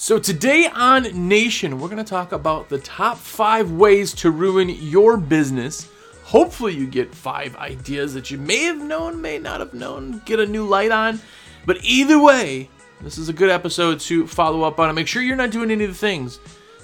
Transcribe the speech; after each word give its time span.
So, 0.00 0.20
today 0.20 0.68
on 0.72 1.28
Nation, 1.28 1.80
we're 1.80 1.88
going 1.88 1.98
to 2.02 2.08
talk 2.08 2.30
about 2.30 2.68
the 2.68 2.78
top 2.78 3.18
five 3.18 3.72
ways 3.72 4.14
to 4.14 4.30
ruin 4.30 4.68
your 4.68 5.16
business. 5.16 5.90
Hopefully, 6.22 6.72
you 6.76 6.86
get 6.86 7.12
five 7.12 7.56
ideas 7.56 8.14
that 8.14 8.30
you 8.30 8.38
may 8.38 8.62
have 8.62 8.78
known, 8.80 9.20
may 9.20 9.40
not 9.40 9.58
have 9.58 9.74
known, 9.74 10.22
get 10.24 10.38
a 10.38 10.46
new 10.46 10.64
light 10.64 10.92
on. 10.92 11.20
But 11.66 11.78
either 11.82 12.22
way, 12.22 12.70
this 13.00 13.18
is 13.18 13.28
a 13.28 13.32
good 13.32 13.50
episode 13.50 13.98
to 14.02 14.24
follow 14.28 14.62
up 14.62 14.78
on 14.78 14.88
and 14.88 14.94
make 14.94 15.08
sure 15.08 15.20
you're 15.20 15.34
not 15.34 15.50
doing 15.50 15.68
any 15.68 15.82
of 15.82 15.90
the 15.90 15.96
things 15.96 16.38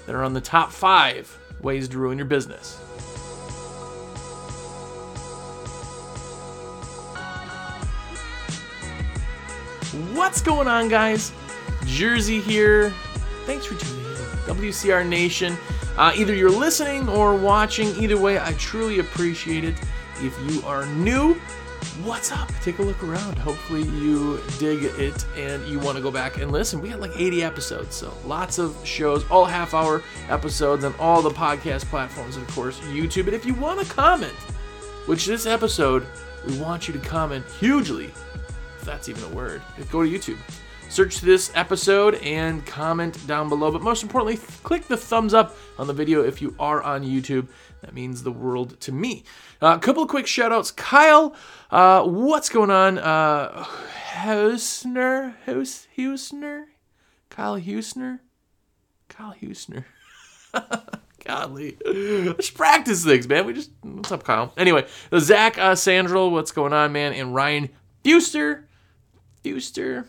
that 0.07 0.13
are 0.13 0.21
on 0.21 0.33
the 0.33 0.41
top 0.41 0.69
five 0.69 1.39
ways 1.61 1.87
to 1.87 1.97
ruin 1.97 2.17
your 2.17 2.27
business. 2.27 2.75
What's 10.13 10.41
going 10.41 10.67
on, 10.67 10.89
guys? 10.89 11.31
Jersey 11.85 12.41
here. 12.41 12.93
Thanks 13.45 13.65
for 13.65 13.75
tuning 13.75 14.05
in. 14.05 14.15
WCR 14.45 15.07
Nation. 15.07 15.57
Uh, 15.97 16.13
either 16.15 16.33
you're 16.33 16.49
listening 16.49 17.07
or 17.07 17.35
watching, 17.35 17.87
either 18.01 18.17
way, 18.17 18.39
I 18.39 18.53
truly 18.53 18.99
appreciate 18.99 19.63
it. 19.63 19.75
If 20.21 20.37
you 20.49 20.61
are 20.65 20.85
new, 20.87 21.35
what's 22.03 22.31
up? 22.31 22.49
Take 22.61 22.79
a 22.79 22.81
look 22.81 23.01
around. 23.03 23.37
Hopefully, 23.37 23.83
you 23.83 24.41
dig 24.59 24.83
it 24.83 25.25
and 25.37 25.65
you 25.67 25.79
want 25.79 25.95
to 25.97 26.03
go 26.03 26.11
back 26.11 26.37
and 26.37 26.51
listen. 26.51 26.81
We 26.81 26.89
got 26.89 26.99
like 26.99 27.11
80 27.15 27.43
episodes, 27.43 27.95
so 27.95 28.13
lots 28.25 28.57
of 28.57 28.75
shows, 28.85 29.29
all 29.29 29.45
half 29.45 29.73
hour 29.73 30.03
episodes 30.29 30.83
on 30.83 30.93
all 30.99 31.21
the 31.21 31.29
podcast 31.29 31.85
platforms, 31.85 32.35
and 32.35 32.47
of 32.47 32.53
course, 32.53 32.79
YouTube. 32.81 33.25
And 33.25 33.33
if 33.33 33.45
you 33.45 33.53
want 33.53 33.79
to 33.85 33.93
comment, 33.93 34.33
which 35.05 35.25
this 35.25 35.45
episode, 35.45 36.05
we 36.47 36.57
want 36.59 36.87
you 36.87 36.93
to 36.93 36.99
comment 36.99 37.45
hugely, 37.59 38.05
if 38.77 38.81
that's 38.83 39.07
even 39.09 39.23
a 39.23 39.29
word, 39.29 39.61
go 39.91 40.03
to 40.03 40.09
YouTube. 40.09 40.37
Search 40.89 41.19
this 41.19 41.51
episode 41.55 42.15
and 42.15 42.65
comment 42.65 43.25
down 43.27 43.49
below. 43.49 43.69
But 43.69 43.81
most 43.81 44.01
importantly, 44.01 44.37
click 44.63 44.87
the 44.87 44.95
thumbs 44.95 45.33
up 45.33 45.57
on 45.77 45.87
the 45.87 45.93
video 45.93 46.23
if 46.23 46.41
you 46.41 46.55
are 46.57 46.81
on 46.81 47.03
YouTube. 47.03 47.47
That 47.81 47.93
means 47.93 48.23
the 48.23 48.31
world 48.31 48.79
to 48.81 48.91
me. 48.93 49.25
Uh, 49.61 49.75
a 49.75 49.79
couple 49.79 50.03
of 50.03 50.09
quick 50.09 50.25
shout 50.25 50.53
outs. 50.53 50.71
Kyle, 50.71 51.35
uh, 51.69 52.03
what's 52.03 52.47
going 52.47 52.71
on? 52.71 52.97
Uh, 52.97 53.65
Hausner? 54.13 55.33
Haus- 55.45 55.87
Husner? 55.97 56.63
Kyle 57.29 57.59
Husner? 57.59 58.19
Kyle 59.09 59.35
Husner. 59.41 59.83
Golly. 61.25 61.77
Let's 61.85 62.51
practice 62.51 63.03
things, 63.03 63.27
man. 63.27 63.45
We 63.45 63.53
just, 63.53 63.71
what's 63.81 64.11
up, 64.11 64.23
Kyle? 64.23 64.53
Anyway, 64.55 64.85
Zach 65.19 65.57
uh, 65.57 65.73
Sandrel, 65.73 66.31
what's 66.31 66.51
going 66.51 66.71
on, 66.71 66.93
man? 66.93 67.11
And 67.13 67.35
Ryan 67.35 67.69
Fuster. 68.05 68.63
Fuster. 69.43 70.05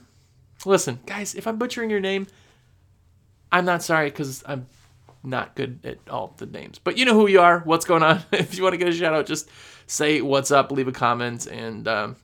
Listen, 0.66 0.98
guys, 1.06 1.34
if 1.34 1.46
I'm 1.46 1.58
butchering 1.58 1.90
your 1.90 2.00
name, 2.00 2.26
I'm 3.52 3.64
not 3.64 3.82
sorry 3.84 4.10
because 4.10 4.42
I'm 4.46 4.66
not 5.22 5.54
good 5.54 5.78
at 5.84 5.98
all 6.10 6.34
the 6.36 6.46
names. 6.46 6.80
But 6.80 6.98
you 6.98 7.04
know 7.04 7.14
who 7.14 7.28
you 7.28 7.40
are, 7.40 7.60
what's 7.60 7.84
going 7.84 8.02
on. 8.02 8.24
if 8.32 8.56
you 8.56 8.64
want 8.64 8.72
to 8.72 8.76
get 8.76 8.88
a 8.88 8.92
shout 8.92 9.14
out, 9.14 9.26
just 9.26 9.48
say 9.86 10.20
what's 10.20 10.50
up, 10.50 10.72
leave 10.72 10.88
a 10.88 10.92
comment, 10.92 11.46
and 11.46 11.86
um, 11.86 12.16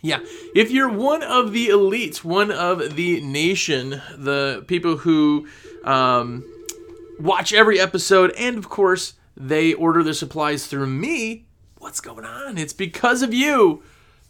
yeah. 0.00 0.20
If 0.54 0.70
you're 0.70 0.88
one 0.88 1.22
of 1.22 1.52
the 1.52 1.68
elites, 1.68 2.24
one 2.24 2.50
of 2.50 2.96
the 2.96 3.20
nation, 3.20 4.00
the 4.16 4.64
people 4.66 4.96
who 4.96 5.46
um, 5.84 6.42
watch 7.20 7.52
every 7.52 7.78
episode, 7.78 8.32
and 8.38 8.56
of 8.56 8.70
course, 8.70 9.12
they 9.36 9.74
order 9.74 10.02
their 10.02 10.14
supplies 10.14 10.66
through 10.66 10.86
me, 10.86 11.44
what's 11.78 12.00
going 12.00 12.24
on? 12.24 12.56
It's 12.56 12.72
because 12.72 13.20
of 13.20 13.34
you 13.34 13.82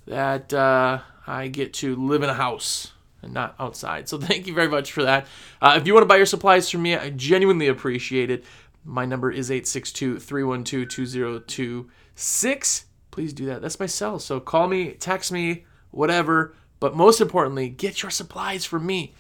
that 0.07 0.53
uh, 0.53 1.01
I 1.25 1.47
get 1.47 1.73
to 1.75 1.95
live 1.95 2.25
in 2.25 2.31
a 2.31 2.35
house 2.35 2.94
not 3.33 3.55
outside. 3.59 4.09
So 4.09 4.19
thank 4.21 4.47
you 4.47 4.55
very 4.55 4.69
much 4.69 4.93
for 4.93 5.03
that. 5.05 5.27
Uh, 5.61 5.75
if 5.81 5.87
you 5.87 5.95
want 5.95 6.03
to 6.03 6.09
buy 6.09 6.17
your 6.17 6.27
supplies 6.27 6.71
from 6.71 6.83
me, 6.83 6.97
I 6.97 7.11
genuinely 7.11 7.69
appreciate 7.69 8.31
it. 8.31 8.45
My 8.85 9.07
number 9.07 9.31
is 9.31 9.51
862 9.51 10.19
312 10.19 10.89
2026. 10.89 12.85
Please 13.11 13.33
do 13.33 13.47
that. 13.47 13.63
That's 13.63 13.81
my 13.81 13.87
cell. 13.87 14.19
So 14.19 14.41
call 14.41 14.69
me, 14.69 14.93
text 14.93 15.33
me, 15.33 15.65
whatever. 15.91 16.55
But 16.81 16.97
most 16.97 17.21
importantly, 17.21 17.69
get 17.69 18.03
your 18.03 18.11
supplies 18.11 18.65
from 18.65 18.85
me. 18.85 19.15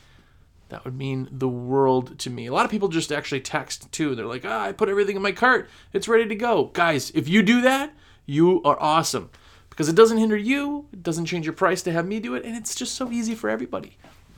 That 0.68 0.84
would 0.84 0.96
mean 0.96 1.28
the 1.30 1.48
world 1.48 2.18
to 2.18 2.30
me. 2.30 2.46
A 2.46 2.52
lot 2.52 2.64
of 2.64 2.70
people 2.70 2.88
just 2.88 3.12
actually 3.12 3.40
text 3.40 3.90
too. 3.92 4.14
They're 4.14 4.26
like, 4.26 4.44
ah, 4.44 4.64
I 4.64 4.72
put 4.72 4.88
everything 4.88 5.16
in 5.16 5.22
my 5.22 5.32
cart. 5.32 5.68
It's 5.92 6.08
ready 6.08 6.26
to 6.26 6.34
go. 6.34 6.70
Guys, 6.72 7.10
if 7.14 7.28
you 7.28 7.42
do 7.42 7.60
that, 7.62 7.94
you 8.26 8.62
are 8.64 8.76
awesome 8.80 9.30
because 9.74 9.88
it 9.88 9.96
doesn't 9.96 10.18
hinder 10.18 10.36
you, 10.36 10.86
it 10.92 11.02
doesn't 11.02 11.26
change 11.26 11.44
your 11.44 11.52
price 11.52 11.82
to 11.82 11.90
have 11.90 12.06
me 12.06 12.20
do 12.20 12.36
it, 12.36 12.44
and 12.44 12.56
it's 12.56 12.76
just 12.76 12.94
so 12.94 13.10
easy 13.10 13.34
for 13.34 13.50
everybody. 13.50 13.96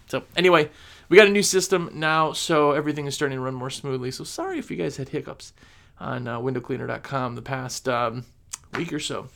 So, 0.08 0.22
anyway, 0.34 0.70
we 1.10 1.16
got 1.18 1.26
a 1.26 1.30
new 1.30 1.42
system 1.42 1.90
now, 1.92 2.32
so 2.32 2.72
everything 2.72 3.06
is 3.06 3.14
starting 3.14 3.36
to 3.36 3.42
run 3.42 3.54
more 3.54 3.68
smoothly. 3.68 4.10
So, 4.10 4.24
sorry 4.24 4.58
if 4.58 4.70
you 4.70 4.78
guys 4.78 4.96
had 4.96 5.10
hiccups 5.10 5.52
on 6.00 6.26
uh, 6.26 6.40
windowcleaner.com 6.40 7.34
the 7.34 7.42
past 7.42 7.86
um, 7.86 8.24
week 8.74 8.92
or 8.92 9.00
so. 9.00 9.28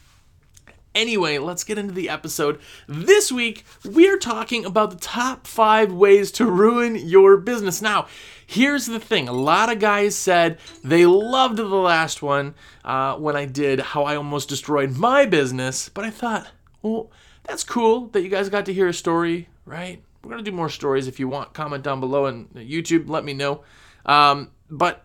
Anyway, 0.94 1.38
let's 1.38 1.62
get 1.62 1.78
into 1.78 1.94
the 1.94 2.08
episode. 2.08 2.58
This 2.88 3.30
week, 3.30 3.64
we're 3.84 4.18
talking 4.18 4.64
about 4.64 4.90
the 4.90 4.96
top 4.96 5.46
five 5.46 5.92
ways 5.92 6.32
to 6.32 6.46
ruin 6.46 6.96
your 6.96 7.36
business. 7.36 7.80
Now, 7.80 8.08
here's 8.44 8.86
the 8.86 8.98
thing 8.98 9.28
a 9.28 9.32
lot 9.32 9.70
of 9.70 9.78
guys 9.78 10.16
said 10.16 10.58
they 10.82 11.06
loved 11.06 11.58
the 11.58 11.64
last 11.64 12.22
one 12.22 12.54
uh, 12.84 13.14
when 13.16 13.36
I 13.36 13.44
did 13.44 13.78
how 13.78 14.02
I 14.02 14.16
almost 14.16 14.48
destroyed 14.48 14.96
my 14.96 15.26
business, 15.26 15.88
but 15.88 16.04
I 16.04 16.10
thought, 16.10 16.48
well, 16.82 17.12
that's 17.44 17.62
cool 17.62 18.08
that 18.08 18.22
you 18.22 18.28
guys 18.28 18.48
got 18.48 18.66
to 18.66 18.72
hear 18.72 18.88
a 18.88 18.94
story, 18.94 19.48
right? 19.64 20.02
We're 20.24 20.32
going 20.32 20.44
to 20.44 20.50
do 20.50 20.56
more 20.56 20.68
stories 20.68 21.06
if 21.06 21.20
you 21.20 21.28
want. 21.28 21.54
Comment 21.54 21.84
down 21.84 22.00
below 22.00 22.26
on 22.26 22.46
YouTube, 22.54 23.08
let 23.08 23.24
me 23.24 23.32
know. 23.32 23.62
Um, 24.06 24.50
but 24.68 25.04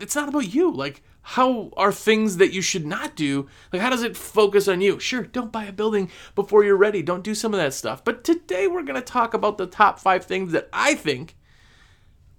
it's 0.00 0.14
not 0.14 0.28
about 0.28 0.54
you. 0.54 0.70
Like, 0.70 1.02
how 1.26 1.70
are 1.76 1.90
things 1.90 2.36
that 2.36 2.52
you 2.52 2.60
should 2.60 2.84
not 2.84 3.16
do? 3.16 3.48
Like 3.72 3.80
how 3.80 3.88
does 3.88 4.02
it 4.02 4.16
focus 4.16 4.68
on 4.68 4.82
you? 4.82 5.00
Sure 5.00 5.22
don't 5.22 5.50
buy 5.50 5.64
a 5.64 5.72
building 5.72 6.10
before 6.34 6.64
you're 6.64 6.76
ready. 6.76 7.02
Don't 7.02 7.24
do 7.24 7.34
some 7.34 7.54
of 7.54 7.60
that 7.60 7.72
stuff. 7.72 8.04
But 8.04 8.24
today 8.24 8.66
we're 8.66 8.82
going 8.82 8.94
to 8.94 9.00
talk 9.00 9.32
about 9.32 9.56
the 9.56 9.66
top 9.66 9.98
five 9.98 10.24
things 10.26 10.52
that 10.52 10.68
i 10.72 10.94
think 10.94 11.34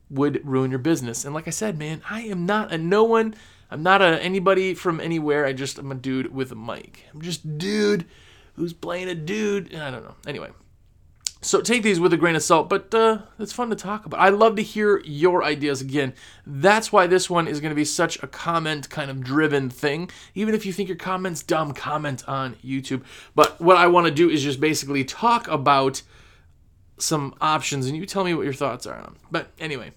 would 0.10 0.46
ruin 0.46 0.70
your 0.70 0.80
business. 0.80 1.26
And 1.26 1.34
like 1.34 1.48
i 1.48 1.52
said 1.52 1.80
man 1.80 2.04
i 2.10 2.22
am 2.22 2.46
not 2.46 2.72
a 2.72 2.78
no 2.78 3.04
one. 3.04 3.36
I'm 3.72 3.82
not 3.82 4.04
a 4.04 4.22
anybody 4.22 4.76
from 4.76 5.00
anywhere. 5.00 5.48
I 5.48 5.54
just 5.54 5.80
i'm 5.80 5.92
a 5.92 5.96
dude 5.96 6.34
with 6.34 6.52
a 6.52 6.56
mic. 6.56 7.06
I'm 7.12 7.22
just 7.22 7.58
dude 7.58 8.06
who's 8.54 8.72
playing 8.72 9.10
a 9.10 9.16
dude. 9.16 9.74
I 9.74 9.90
don't 9.90 10.04
know. 10.04 10.16
Anyway 10.28 10.52
so 11.46 11.62
take 11.62 11.84
these 11.84 12.00
with 12.00 12.12
a 12.12 12.18
grain 12.18 12.36
of 12.36 12.42
salt, 12.42 12.70
but 12.70 12.94
uh, 12.94 13.20
it's 13.38 13.54
fun 13.54 13.70
to 13.70 13.76
talk 13.76 14.06
about. 14.06 14.20
I 14.20 14.30
love 14.30 14.56
to 14.56 14.64
hear 14.64 15.00
your 15.06 15.44
ideas 15.44 15.80
again. 15.80 16.14
That's 16.46 16.92
why 16.92 17.06
this 17.06 17.30
one 17.30 17.48
is 17.48 17.60
going 17.60 17.70
to 17.70 17.76
be 17.76 17.86
such 17.86 18.22
a 18.24 18.28
comment 18.28 18.90
kind 18.90 19.12
of 19.12 19.24
driven 19.24 19.70
thing. 19.70 20.10
Even 20.34 20.56
if 20.56 20.66
you 20.66 20.74
think 20.74 20.90
your 20.90 20.98
comment's 20.98 21.44
dumb, 21.44 21.74
comment 21.74 22.28
on 22.28 22.56
YouTube. 22.56 23.04
But 23.36 23.62
what 23.62 23.78
I 23.78 23.86
want 23.88 24.08
to 24.08 24.12
do 24.12 24.30
is 24.30 24.44
just 24.44 24.60
basically 24.60 25.04
talk 25.04 25.48
about 25.48 26.02
some 26.98 27.36
options, 27.40 27.86
and 27.86 27.96
you 27.96 28.06
tell 28.06 28.24
me 28.24 28.34
what 28.34 28.46
your 28.46 28.54
thoughts 28.54 28.88
are 28.88 28.98
on. 28.98 29.16
But 29.30 29.52
anyway, 29.60 29.92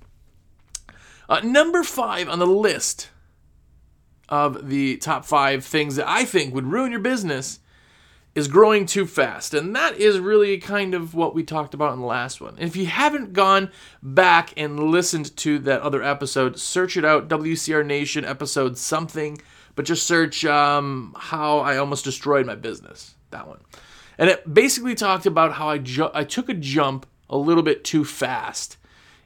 uh, 1.29 1.41
number 1.41 1.83
five 1.83 2.29
on 2.29 2.39
the 2.39 2.47
list 2.47 3.09
of 4.29 4.69
the 4.69 4.99
top 4.99 5.25
five 5.25 5.65
things 5.65 5.97
that 5.97 6.07
I 6.07 6.27
think 6.27 6.55
would 6.55 6.67
ruin 6.67 6.91
your 6.91 7.01
business 7.01 7.61
is 8.39 8.47
growing 8.47 8.87
too 8.87 9.05
fast. 9.05 9.53
And 9.53 9.75
that 9.75 9.97
is 9.97 10.21
really 10.21 10.59
kind 10.59 10.95
of 10.95 11.13
what 11.13 11.35
we 11.35 11.43
talked 11.43 11.75
about 11.75 11.93
in 11.93 12.01
the 12.01 12.07
last 12.07 12.41
one. 12.41 12.55
And 12.55 12.69
if 12.69 12.77
you 12.77 12.87
haven't 12.87 13.33
gone 13.33 13.71
back 14.01 14.53
and 14.57 14.79
listened 14.79 15.37
to 15.39 15.59
that 15.61 15.83
other 15.83 16.03
episode, 16.03 16.57
search 16.59 16.97
it 16.97 17.05
out 17.05 17.29
WCR 17.29 17.85
Nation 17.85 18.25
episode 18.25 18.79
something, 18.79 19.41
but 19.75 19.85
just 19.85 20.07
search 20.07 20.45
um, 20.45 21.15
how 21.19 21.59
I 21.59 21.79
almost 21.79 22.05
destroyed 22.05 22.47
my 22.47 22.55
business. 22.55 23.17
That 23.31 23.49
one. 23.49 23.61
And 24.17 24.31
it 24.31 24.55
basically 24.55 24.95
talked 24.95 25.27
about 25.27 25.55
how 25.55 25.69
I, 25.69 25.79
ju- 25.79 26.11
I 26.15 26.23
took 26.23 26.49
a 26.49 26.55
jump 26.55 27.07
a 27.29 27.37
little 27.37 27.65
bit 27.65 27.85
too 27.85 28.05
fast 28.05 28.77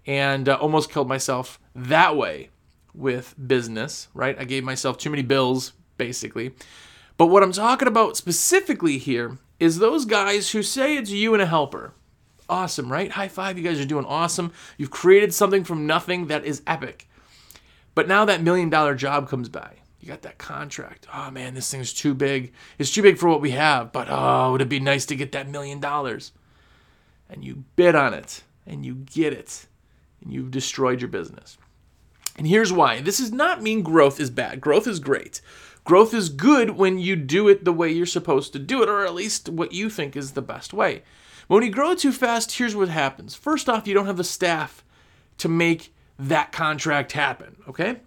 and 0.07 0.49
uh, 0.49 0.55
almost 0.55 0.91
killed 0.91 1.09
myself 1.09 1.61
that 1.75 2.17
way 2.17 2.49
with 2.95 3.35
business, 3.47 4.09
right? 4.15 4.37
I 4.39 4.45
gave 4.45 4.65
myself 4.65 4.97
too 4.97 5.11
many 5.11 5.23
bills, 5.23 5.75
basically. 5.99 6.55
But 7.23 7.29
what 7.29 7.45
I'm 7.45 7.53
talking 7.53 7.87
about 7.87 8.17
specifically 8.17 8.99
here 8.99 9.39
is 9.61 9.79
those 9.79 10.07
guys 10.07 10.51
who 10.51 10.61
say 10.61 10.97
it's 10.97 11.13
you 11.13 11.35
and 11.35 11.41
a 11.41 11.47
helper. 11.47 11.95
Awesome, 12.49 12.91
right? 12.91 13.13
High 13.13 13.29
five, 13.29 13.57
you 13.57 13.63
guys 13.63 13.79
are 13.79 13.85
doing 13.85 14.05
awesome. 14.07 14.51
You've 14.77 14.91
created 14.91 15.33
something 15.33 15.63
from 15.63 15.87
nothing 15.87 16.27
that 16.27 16.45
is 16.45 16.63
epic. 16.67 17.09
But 17.95 18.09
now 18.09 18.25
that 18.25 18.43
million 18.43 18.71
dollar 18.71 18.97
job 18.97 19.29
comes 19.29 19.49
by. 19.49 19.75
You 20.01 20.09
got 20.09 20.23
that 20.23 20.39
contract. 20.39 21.07
Oh 21.15 21.31
man, 21.31 21.55
this 21.55 21.71
thing's 21.71 21.93
too 21.93 22.13
big. 22.13 22.55
It's 22.77 22.91
too 22.91 23.03
big 23.03 23.19
for 23.19 23.29
what 23.29 23.41
we 23.41 23.53
have, 23.53 23.93
but 23.93 24.09
oh, 24.11 24.51
would 24.51 24.61
it 24.61 24.69
be 24.69 24.81
nice 24.81 25.07
to 25.07 25.15
get 25.15 25.31
that 25.31 25.49
million 25.49 25.79
dollars? 25.79 26.33
And 27.31 27.45
you 27.45 27.63
bid 27.77 27.95
on 27.95 28.15
it, 28.15 28.43
and 28.67 28.85
you 28.85 28.97
get 28.97 29.33
it, 29.33 29.69
and 30.25 30.33
you've 30.33 30.51
destroyed 30.51 31.01
your 31.01 31.09
business. 31.09 31.57
And 32.37 32.49
here's 32.49 32.73
why. 32.73 33.01
This 33.01 33.19
does 33.19 33.31
not 33.31 33.63
mean 33.63 33.83
growth 33.83 34.19
is 34.19 34.31
bad. 34.31 34.61
Growth 34.61 34.89
is 34.89 34.99
great. 34.99 35.41
Growth 35.85 36.15
is 36.15 36.29
good 36.29 36.71
when 36.71 36.99
you 36.99 37.17
do 37.17 37.49
it 37.49 37.65
the 37.65 37.73
way 37.73 37.91
you're 37.91 38.07
supposed 38.07 38.53
to 38.53 38.59
do 38.59 38.83
it, 38.83 38.89
or 38.89 39.05
at 39.05 39.15
least 39.15 39.49
what 39.49 39.73
you 39.73 39.91
think 39.91 40.17
is 40.17 40.33
the 40.33 40.43
best 40.43 40.73
way. 40.73 41.03
But 41.49 41.57
When 41.57 41.65
you 41.65 41.71
grow 41.71 41.95
too 41.95 42.13
fast, 42.13 42.53
here's 42.53 42.77
what 42.77 42.89
happens. 42.89 43.35
First 43.35 43.69
off, 43.69 43.87
you 43.87 43.95
don't 43.95 44.07
have 44.07 44.17
the 44.17 44.25
staff 44.25 44.85
to 45.39 45.49
make 45.49 45.93
that 46.19 46.53
contract 46.53 47.13
happen. 47.13 47.57
Okay. 47.69 48.01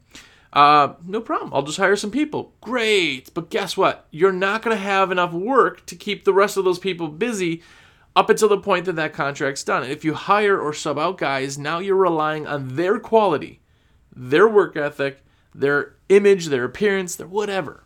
Uh, 0.53 0.93
no 1.05 1.19
problem. 1.19 1.53
I'll 1.53 1.63
just 1.63 1.77
hire 1.77 1.97
some 1.97 2.11
people. 2.11 2.53
Great. 2.61 3.33
But 3.33 3.49
guess 3.49 3.75
what? 3.75 4.07
You're 4.09 4.31
not 4.31 4.61
going 4.61 4.75
to 4.75 4.81
have 4.81 5.11
enough 5.11 5.33
work 5.33 5.85
to 5.87 5.97
keep 5.97 6.23
the 6.23 6.33
rest 6.33 6.55
of 6.55 6.63
those 6.63 6.79
people 6.79 7.09
busy 7.09 7.61
up 8.15 8.29
until 8.29 8.47
the 8.47 8.57
point 8.57 8.85
that 8.85 8.95
that 8.95 9.11
contract's 9.11 9.65
done. 9.65 9.83
And 9.83 9.91
if 9.91 10.05
you 10.05 10.13
hire 10.13 10.57
or 10.57 10.71
sub 10.71 10.97
out 10.97 11.17
guys, 11.17 11.57
now 11.57 11.79
you're 11.79 11.97
relying 11.97 12.47
on 12.47 12.75
their 12.75 12.99
quality, 12.99 13.59
their 14.15 14.47
work 14.47 14.77
ethic, 14.77 15.24
their 15.59 15.95
image, 16.09 16.47
their 16.47 16.65
appearance, 16.65 17.15
their 17.15 17.27
whatever. 17.27 17.85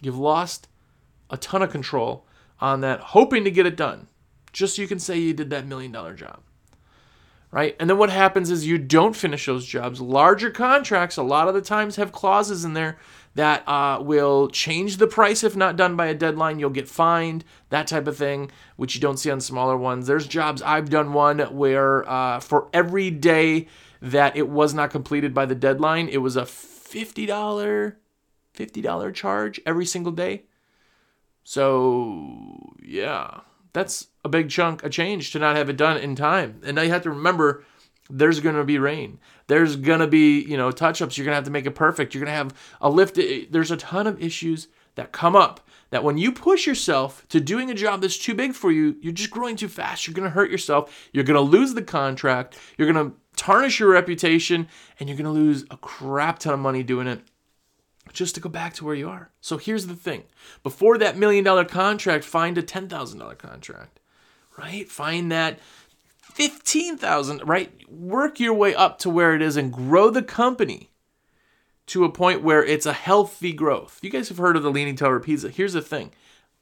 You've 0.00 0.18
lost 0.18 0.68
a 1.30 1.36
ton 1.36 1.62
of 1.62 1.70
control 1.70 2.26
on 2.60 2.80
that, 2.80 3.00
hoping 3.00 3.44
to 3.44 3.50
get 3.50 3.66
it 3.66 3.76
done, 3.76 4.08
just 4.52 4.76
so 4.76 4.82
you 4.82 4.88
can 4.88 4.98
say 4.98 5.18
you 5.18 5.32
did 5.32 5.50
that 5.50 5.66
million 5.66 5.92
dollar 5.92 6.14
job 6.14 6.40
right? 7.50 7.76
And 7.80 7.88
then 7.88 7.98
what 7.98 8.10
happens 8.10 8.50
is 8.50 8.66
you 8.66 8.78
don't 8.78 9.16
finish 9.16 9.46
those 9.46 9.66
jobs. 9.66 10.00
Larger 10.00 10.50
contracts, 10.50 11.16
a 11.16 11.22
lot 11.22 11.48
of 11.48 11.54
the 11.54 11.62
times, 11.62 11.96
have 11.96 12.12
clauses 12.12 12.64
in 12.64 12.74
there 12.74 12.98
that 13.34 13.66
uh, 13.68 14.00
will 14.02 14.48
change 14.48 14.96
the 14.96 15.06
price 15.06 15.44
if 15.44 15.56
not 15.56 15.76
done 15.76 15.96
by 15.96 16.06
a 16.06 16.14
deadline. 16.14 16.58
You'll 16.58 16.70
get 16.70 16.88
fined, 16.88 17.44
that 17.70 17.86
type 17.86 18.06
of 18.06 18.16
thing, 18.16 18.50
which 18.76 18.94
you 18.94 19.00
don't 19.00 19.16
see 19.16 19.30
on 19.30 19.40
smaller 19.40 19.76
ones. 19.76 20.06
There's 20.06 20.26
jobs, 20.26 20.60
I've 20.62 20.90
done 20.90 21.12
one 21.12 21.38
where 21.38 22.08
uh, 22.08 22.40
for 22.40 22.68
every 22.72 23.10
day 23.10 23.68
that 24.02 24.36
it 24.36 24.48
was 24.48 24.74
not 24.74 24.90
completed 24.90 25.34
by 25.34 25.46
the 25.46 25.54
deadline, 25.54 26.08
it 26.08 26.18
was 26.18 26.36
a 26.36 26.46
$50, 26.90 27.96
$50 28.56 29.14
charge 29.14 29.60
every 29.66 29.86
single 29.86 30.12
day. 30.12 30.44
So, 31.44 32.74
yeah, 32.82 33.40
that's 33.72 34.08
a 34.24 34.28
big 34.28 34.50
chunk 34.50 34.82
of 34.82 34.90
change 34.90 35.32
to 35.32 35.38
not 35.38 35.56
have 35.56 35.70
it 35.70 35.76
done 35.76 35.96
in 35.96 36.14
time. 36.14 36.60
And 36.64 36.76
now 36.76 36.82
you 36.82 36.90
have 36.90 37.02
to 37.02 37.10
remember 37.10 37.64
there's 38.10 38.40
going 38.40 38.56
to 38.56 38.64
be 38.64 38.78
rain. 38.78 39.18
There's 39.46 39.76
going 39.76 40.00
to 40.00 40.06
be, 40.06 40.40
you 40.40 40.56
know, 40.56 40.70
touch 40.70 41.00
ups. 41.00 41.16
You're 41.16 41.24
going 41.24 41.32
to 41.32 41.36
have 41.36 41.44
to 41.44 41.50
make 41.50 41.66
it 41.66 41.74
perfect. 41.74 42.14
You're 42.14 42.24
going 42.24 42.32
to 42.32 42.36
have 42.36 42.54
a 42.80 42.90
lift. 42.90 43.18
There's 43.50 43.70
a 43.70 43.76
ton 43.76 44.06
of 44.06 44.22
issues 44.22 44.68
that 44.94 45.12
come 45.12 45.36
up 45.36 45.60
that 45.90 46.04
when 46.04 46.18
you 46.18 46.32
push 46.32 46.66
yourself 46.66 47.24
to 47.28 47.40
doing 47.40 47.70
a 47.70 47.74
job 47.74 48.02
that's 48.02 48.18
too 48.18 48.34
big 48.34 48.52
for 48.52 48.70
you, 48.70 48.96
you're 49.00 49.12
just 49.12 49.30
growing 49.30 49.56
too 49.56 49.68
fast. 49.68 50.06
You're 50.06 50.14
going 50.14 50.28
to 50.28 50.34
hurt 50.34 50.50
yourself. 50.50 51.08
You're 51.12 51.24
going 51.24 51.36
to 51.36 51.40
lose 51.40 51.74
the 51.74 51.82
contract. 51.82 52.58
You're 52.76 52.92
going 52.92 53.10
to 53.10 53.16
tarnish 53.38 53.80
your 53.80 53.90
reputation 53.90 54.68
and 55.00 55.08
you're 55.08 55.16
going 55.16 55.24
to 55.24 55.30
lose 55.30 55.64
a 55.70 55.76
crap 55.78 56.40
ton 56.40 56.52
of 56.52 56.60
money 56.60 56.82
doing 56.82 57.06
it 57.06 57.20
just 58.12 58.34
to 58.34 58.40
go 58.40 58.48
back 58.48 58.74
to 58.74 58.84
where 58.84 58.94
you 58.94 59.08
are. 59.08 59.30
So 59.40 59.56
here's 59.56 59.86
the 59.86 59.94
thing 59.94 60.24
before 60.62 60.98
that 60.98 61.16
million 61.16 61.44
dollar 61.44 61.64
contract, 61.64 62.24
find 62.24 62.58
a 62.58 62.62
$10,000 62.62 63.38
contract, 63.38 64.00
right? 64.58 64.88
Find 64.88 65.30
that 65.32 65.58
15,000, 66.20 67.42
right? 67.46 67.72
Work 67.90 68.40
your 68.40 68.54
way 68.54 68.74
up 68.74 68.98
to 69.00 69.10
where 69.10 69.34
it 69.34 69.42
is 69.42 69.56
and 69.56 69.72
grow 69.72 70.10
the 70.10 70.22
company 70.22 70.90
to 71.86 72.04
a 72.04 72.12
point 72.12 72.42
where 72.42 72.62
it's 72.62 72.86
a 72.86 72.92
healthy 72.92 73.52
growth. 73.52 73.98
You 74.02 74.10
guys 74.10 74.28
have 74.28 74.38
heard 74.38 74.56
of 74.56 74.62
the 74.62 74.70
Leaning 74.70 74.96
Tower 74.96 75.20
Pisa. 75.20 75.48
Here's 75.48 75.72
the 75.72 75.80
thing. 75.80 76.12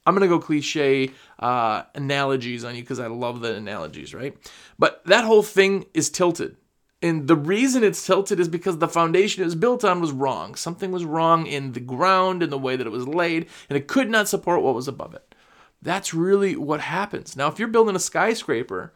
I'm 0.07 0.15
gonna 0.15 0.29
go 0.29 0.39
cliche 0.39 1.11
uh, 1.41 1.83
analogies 1.97 2.65
on 2.65 2.77
you 2.77 2.83
because 2.83 3.01
I 3.01 3.09
love 3.09 3.41
the 3.41 3.55
analogies, 3.55 4.15
right? 4.15 4.37
But 4.79 5.05
that 5.07 5.25
whole 5.25 5.43
thing 5.43 5.87
is 5.95 6.11
tilted. 6.11 6.57
And 7.03 7.29
the 7.29 7.37
reason 7.37 7.85
it's 7.85 8.05
tilted 8.05 8.41
is 8.41 8.49
because 8.49 8.79
the 8.79 8.89
foundation 8.89 9.43
it 9.43 9.47
was 9.47 9.55
built 9.55 9.85
on 9.85 10.01
was 10.01 10.13
wrong. 10.13 10.55
Something 10.55 10.93
was 10.93 11.05
wrong 11.05 11.47
in 11.47 11.73
the 11.73 11.81
ground, 11.81 12.43
in 12.43 12.51
the 12.51 12.59
way 12.59 12.77
that 12.77 12.87
it 12.87 12.91
was 12.91 13.07
laid, 13.07 13.49
and 13.69 13.77
it 13.77 13.87
could 13.87 14.09
not 14.09 14.29
support 14.29 14.63
what 14.63 14.75
was 14.75 14.89
above 14.89 15.15
it. 15.15 15.35
That's 15.83 16.15
really 16.15 16.57
what 16.57 16.81
happens. 16.81 17.37
Now, 17.37 17.49
if 17.49 17.59
you're 17.59 17.69
building 17.69 17.97
a 17.97 18.01
skyscraper, 18.01 18.93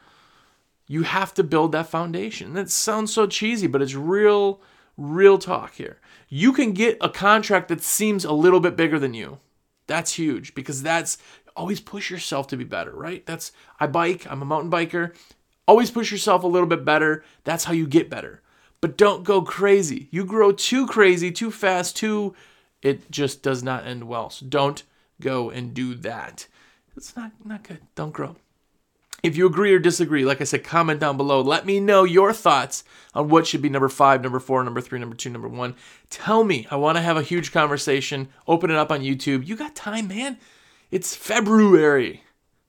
you 0.86 1.02
have 1.02 1.34
to 1.34 1.44
build 1.44 1.72
that 1.72 1.88
foundation. 1.88 2.54
That 2.54 2.70
sounds 2.70 3.12
so 3.12 3.26
cheesy, 3.26 3.66
but 3.66 3.82
it's 3.82 3.94
real, 3.94 4.60
real 4.96 5.38
talk 5.38 5.74
here. 5.74 6.00
You 6.28 6.52
can 6.52 6.72
get 6.72 6.96
a 7.00 7.08
contract 7.08 7.68
that 7.68 7.82
seems 7.82 8.24
a 8.24 8.32
little 8.32 8.60
bit 8.60 8.76
bigger 8.76 8.98
than 8.98 9.14
you. 9.14 9.38
That's 9.86 10.14
huge 10.14 10.54
because 10.54 10.82
that's 10.82 11.18
always 11.54 11.80
push 11.80 12.10
yourself 12.10 12.46
to 12.48 12.56
be 12.56 12.64
better, 12.64 12.92
right? 12.92 13.26
That's 13.26 13.52
I 13.78 13.86
bike, 13.86 14.26
I'm 14.28 14.42
a 14.42 14.46
mountain 14.46 14.70
biker. 14.70 15.14
Always 15.70 15.92
push 15.92 16.10
yourself 16.10 16.42
a 16.42 16.48
little 16.48 16.66
bit 16.66 16.84
better. 16.84 17.22
That's 17.44 17.62
how 17.62 17.72
you 17.72 17.86
get 17.86 18.10
better. 18.10 18.42
But 18.80 18.96
don't 18.96 19.22
go 19.22 19.40
crazy. 19.40 20.08
You 20.10 20.24
grow 20.24 20.50
too 20.50 20.84
crazy, 20.88 21.30
too 21.30 21.52
fast, 21.52 21.96
too. 21.96 22.34
It 22.82 23.08
just 23.08 23.44
does 23.44 23.62
not 23.62 23.86
end 23.86 24.08
well. 24.08 24.30
So 24.30 24.46
don't 24.46 24.82
go 25.20 25.48
and 25.48 25.72
do 25.72 25.94
that. 25.94 26.48
It's 26.96 27.14
not, 27.14 27.30
not 27.44 27.62
good. 27.62 27.78
Don't 27.94 28.12
grow. 28.12 28.34
If 29.22 29.36
you 29.36 29.46
agree 29.46 29.72
or 29.72 29.78
disagree, 29.78 30.24
like 30.24 30.40
I 30.40 30.44
said, 30.44 30.64
comment 30.64 30.98
down 30.98 31.16
below. 31.16 31.40
Let 31.40 31.66
me 31.66 31.78
know 31.78 32.02
your 32.02 32.32
thoughts 32.32 32.82
on 33.14 33.28
what 33.28 33.46
should 33.46 33.62
be 33.62 33.68
number 33.68 33.88
five, 33.88 34.22
number 34.24 34.40
four, 34.40 34.64
number 34.64 34.80
three, 34.80 34.98
number 34.98 35.14
two, 35.14 35.30
number 35.30 35.46
one. 35.46 35.76
Tell 36.10 36.42
me. 36.42 36.66
I 36.68 36.74
want 36.74 36.96
to 36.96 37.02
have 37.02 37.16
a 37.16 37.22
huge 37.22 37.52
conversation. 37.52 38.26
Open 38.48 38.72
it 38.72 38.76
up 38.76 38.90
on 38.90 39.02
YouTube. 39.02 39.46
You 39.46 39.54
got 39.54 39.76
time, 39.76 40.08
man. 40.08 40.36
It's 40.90 41.14
February. 41.14 42.24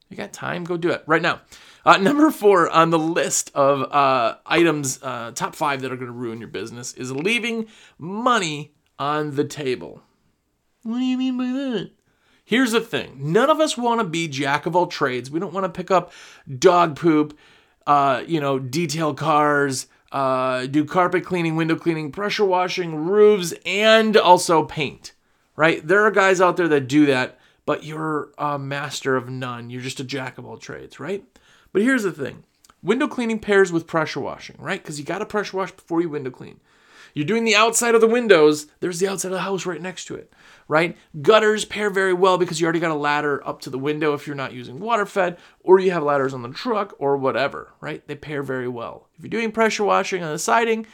You 0.07 0.17
got 0.17 0.33
time? 0.33 0.65
Go 0.65 0.77
do 0.77 0.91
it 0.91 1.03
right 1.07 1.21
now. 1.23 1.41
Uh, 1.85 1.97
number 1.97 2.29
four 2.29 2.69
on 2.69 2.89
the 2.91 2.99
list 2.99 3.51
of 3.55 3.91
uh, 3.91 4.37
items, 4.45 4.99
uh, 5.01 5.31
top 5.31 5.55
five 5.55 5.81
that 5.81 5.91
are 5.91 5.95
going 5.95 6.07
to 6.07 6.13
ruin 6.13 6.39
your 6.39 6.47
business, 6.47 6.93
is 6.93 7.11
leaving 7.11 7.67
money 7.97 8.73
on 8.99 9.35
the 9.35 9.43
table. 9.43 10.03
What 10.83 10.99
do 10.99 11.05
you 11.05 11.17
mean 11.17 11.37
by 11.37 11.45
that? 11.45 11.91
Here's 12.43 12.71
the 12.71 12.81
thing 12.81 13.17
none 13.31 13.49
of 13.49 13.59
us 13.59 13.77
want 13.77 14.01
to 14.01 14.05
be 14.05 14.27
jack 14.27 14.65
of 14.65 14.75
all 14.75 14.87
trades. 14.87 15.31
We 15.31 15.39
don't 15.39 15.53
want 15.53 15.63
to 15.63 15.69
pick 15.69 15.89
up 15.89 16.11
dog 16.59 16.95
poop, 16.95 17.37
uh, 17.87 18.23
you 18.27 18.39
know, 18.39 18.59
detail 18.59 19.13
cars, 19.13 19.87
uh, 20.11 20.65
do 20.67 20.85
carpet 20.85 21.23
cleaning, 21.23 21.55
window 21.55 21.75
cleaning, 21.75 22.11
pressure 22.11 22.45
washing, 22.45 22.95
roofs, 22.95 23.53
and 23.65 24.17
also 24.17 24.65
paint, 24.65 25.13
right? 25.55 25.85
There 25.87 26.05
are 26.05 26.11
guys 26.11 26.41
out 26.41 26.57
there 26.57 26.67
that 26.67 26.87
do 26.87 27.05
that, 27.07 27.39
but 27.65 27.83
you're 27.83 28.31
a 28.37 28.59
master 28.59 29.15
of 29.15 29.29
none. 29.29 29.69
You're 29.69 29.81
just 29.81 29.99
a 29.99 30.03
jack 30.03 30.37
of 30.37 30.45
all 30.45 30.57
trades, 30.57 30.99
right? 30.99 31.23
But 31.73 31.83
here's 31.83 32.03
the 32.03 32.11
thing 32.11 32.43
window 32.83 33.07
cleaning 33.07 33.39
pairs 33.39 33.71
with 33.71 33.87
pressure 33.87 34.19
washing, 34.19 34.57
right? 34.59 34.81
Because 34.81 34.99
you 34.99 35.05
got 35.05 35.19
to 35.19 35.25
pressure 35.25 35.57
wash 35.57 35.71
before 35.71 36.01
you 36.01 36.09
window 36.09 36.31
clean. 36.31 36.59
You're 37.13 37.25
doing 37.25 37.43
the 37.43 37.55
outside 37.55 37.93
of 37.93 38.01
the 38.01 38.07
windows, 38.07 38.67
there's 38.79 38.99
the 38.99 39.07
outside 39.07 39.29
of 39.29 39.33
the 39.33 39.41
house 39.41 39.65
right 39.65 39.81
next 39.81 40.05
to 40.05 40.15
it, 40.15 40.31
right? 40.69 40.97
Gutters 41.21 41.65
pair 41.65 41.89
very 41.89 42.13
well 42.13 42.37
because 42.37 42.61
you 42.61 42.65
already 42.65 42.79
got 42.79 42.91
a 42.91 42.95
ladder 42.95 43.45
up 43.45 43.59
to 43.61 43.69
the 43.69 43.77
window 43.77 44.13
if 44.13 44.25
you're 44.25 44.35
not 44.35 44.53
using 44.53 44.79
water 44.79 45.05
fed, 45.05 45.37
or 45.59 45.79
you 45.79 45.91
have 45.91 46.03
ladders 46.03 46.33
on 46.33 46.41
the 46.41 46.49
truck 46.49 46.93
or 46.99 47.17
whatever, 47.17 47.73
right? 47.81 48.07
They 48.07 48.15
pair 48.15 48.43
very 48.43 48.67
well. 48.67 49.09
If 49.17 49.23
you're 49.23 49.29
doing 49.29 49.51
pressure 49.51 49.83
washing 49.83 50.23
on 50.23 50.31
the 50.31 50.39
siding, 50.39 50.87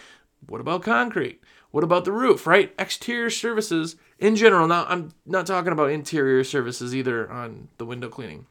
what 0.47 0.61
about 0.61 0.81
concrete? 0.81 1.41
What 1.69 1.83
about 1.83 2.05
the 2.05 2.11
roof, 2.11 2.47
right? 2.47 2.73
Exterior 2.79 3.29
services 3.29 3.95
in 4.17 4.35
general. 4.35 4.67
Now, 4.67 4.85
I'm 4.87 5.11
not 5.25 5.45
talking 5.45 5.71
about 5.71 5.91
interior 5.91 6.43
services 6.43 6.95
either 6.95 7.29
on 7.29 7.67
the 7.77 7.85
window 7.85 8.09
cleaning 8.09 8.47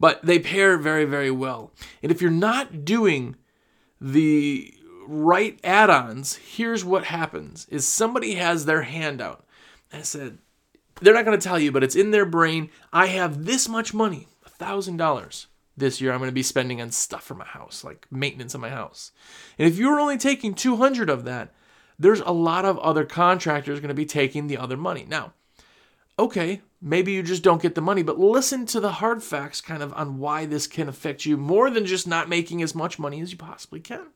but 0.00 0.24
they 0.24 0.40
pair 0.40 0.76
very, 0.78 1.04
very 1.04 1.30
well. 1.30 1.72
And 2.02 2.10
if 2.10 2.20
you're 2.20 2.30
not 2.30 2.84
doing 2.84 3.36
the 4.00 4.74
right 5.06 5.60
add-ons, 5.62 6.36
here's 6.36 6.84
what 6.84 7.04
happens 7.04 7.66
is 7.68 7.86
somebody 7.86 8.34
has 8.34 8.64
their 8.64 8.82
hand 8.82 9.20
out. 9.20 9.44
I 9.92 10.02
said, 10.02 10.38
they're 11.00 11.14
not 11.14 11.24
going 11.24 11.38
to 11.38 11.48
tell 11.48 11.58
you, 11.58 11.70
but 11.70 11.84
it's 11.84 11.96
in 11.96 12.10
their 12.10 12.26
brain. 12.26 12.70
I 12.92 13.06
have 13.06 13.44
this 13.44 13.68
much 13.68 13.94
money, 13.94 14.26
a 14.44 14.48
thousand 14.48 14.96
dollars 14.96 15.46
this 15.80 16.00
year 16.00 16.12
I'm 16.12 16.18
going 16.18 16.28
to 16.28 16.34
be 16.34 16.42
spending 16.42 16.80
on 16.80 16.92
stuff 16.92 17.24
for 17.24 17.34
my 17.34 17.44
house, 17.44 17.82
like 17.82 18.06
maintenance 18.10 18.54
of 18.54 18.60
my 18.60 18.70
house. 18.70 19.10
And 19.58 19.66
if 19.66 19.78
you're 19.78 19.98
only 19.98 20.18
taking 20.18 20.54
200 20.54 21.10
of 21.10 21.24
that, 21.24 21.52
there's 21.98 22.20
a 22.20 22.30
lot 22.30 22.64
of 22.64 22.78
other 22.78 23.04
contractors 23.04 23.80
going 23.80 23.88
to 23.88 23.94
be 23.94 24.06
taking 24.06 24.46
the 24.46 24.56
other 24.56 24.76
money. 24.76 25.04
Now, 25.08 25.32
okay, 26.18 26.62
maybe 26.80 27.12
you 27.12 27.22
just 27.22 27.42
don't 27.42 27.62
get 27.62 27.74
the 27.74 27.80
money, 27.80 28.02
but 28.02 28.18
listen 28.18 28.66
to 28.66 28.80
the 28.80 28.92
hard 28.92 29.22
facts 29.22 29.60
kind 29.60 29.82
of 29.82 29.92
on 29.94 30.18
why 30.18 30.46
this 30.46 30.66
can 30.66 30.88
affect 30.88 31.26
you 31.26 31.36
more 31.36 31.70
than 31.70 31.86
just 31.86 32.06
not 32.06 32.28
making 32.28 32.62
as 32.62 32.74
much 32.74 32.98
money 32.98 33.20
as 33.20 33.32
you 33.32 33.38
possibly 33.38 33.80
can. 33.80 34.06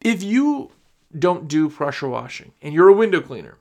If 0.00 0.22
you 0.22 0.72
don't 1.16 1.48
do 1.48 1.70
pressure 1.70 2.08
washing 2.08 2.52
and 2.60 2.74
you're 2.74 2.88
a 2.88 2.94
window 2.94 3.20
cleaner 3.20 3.58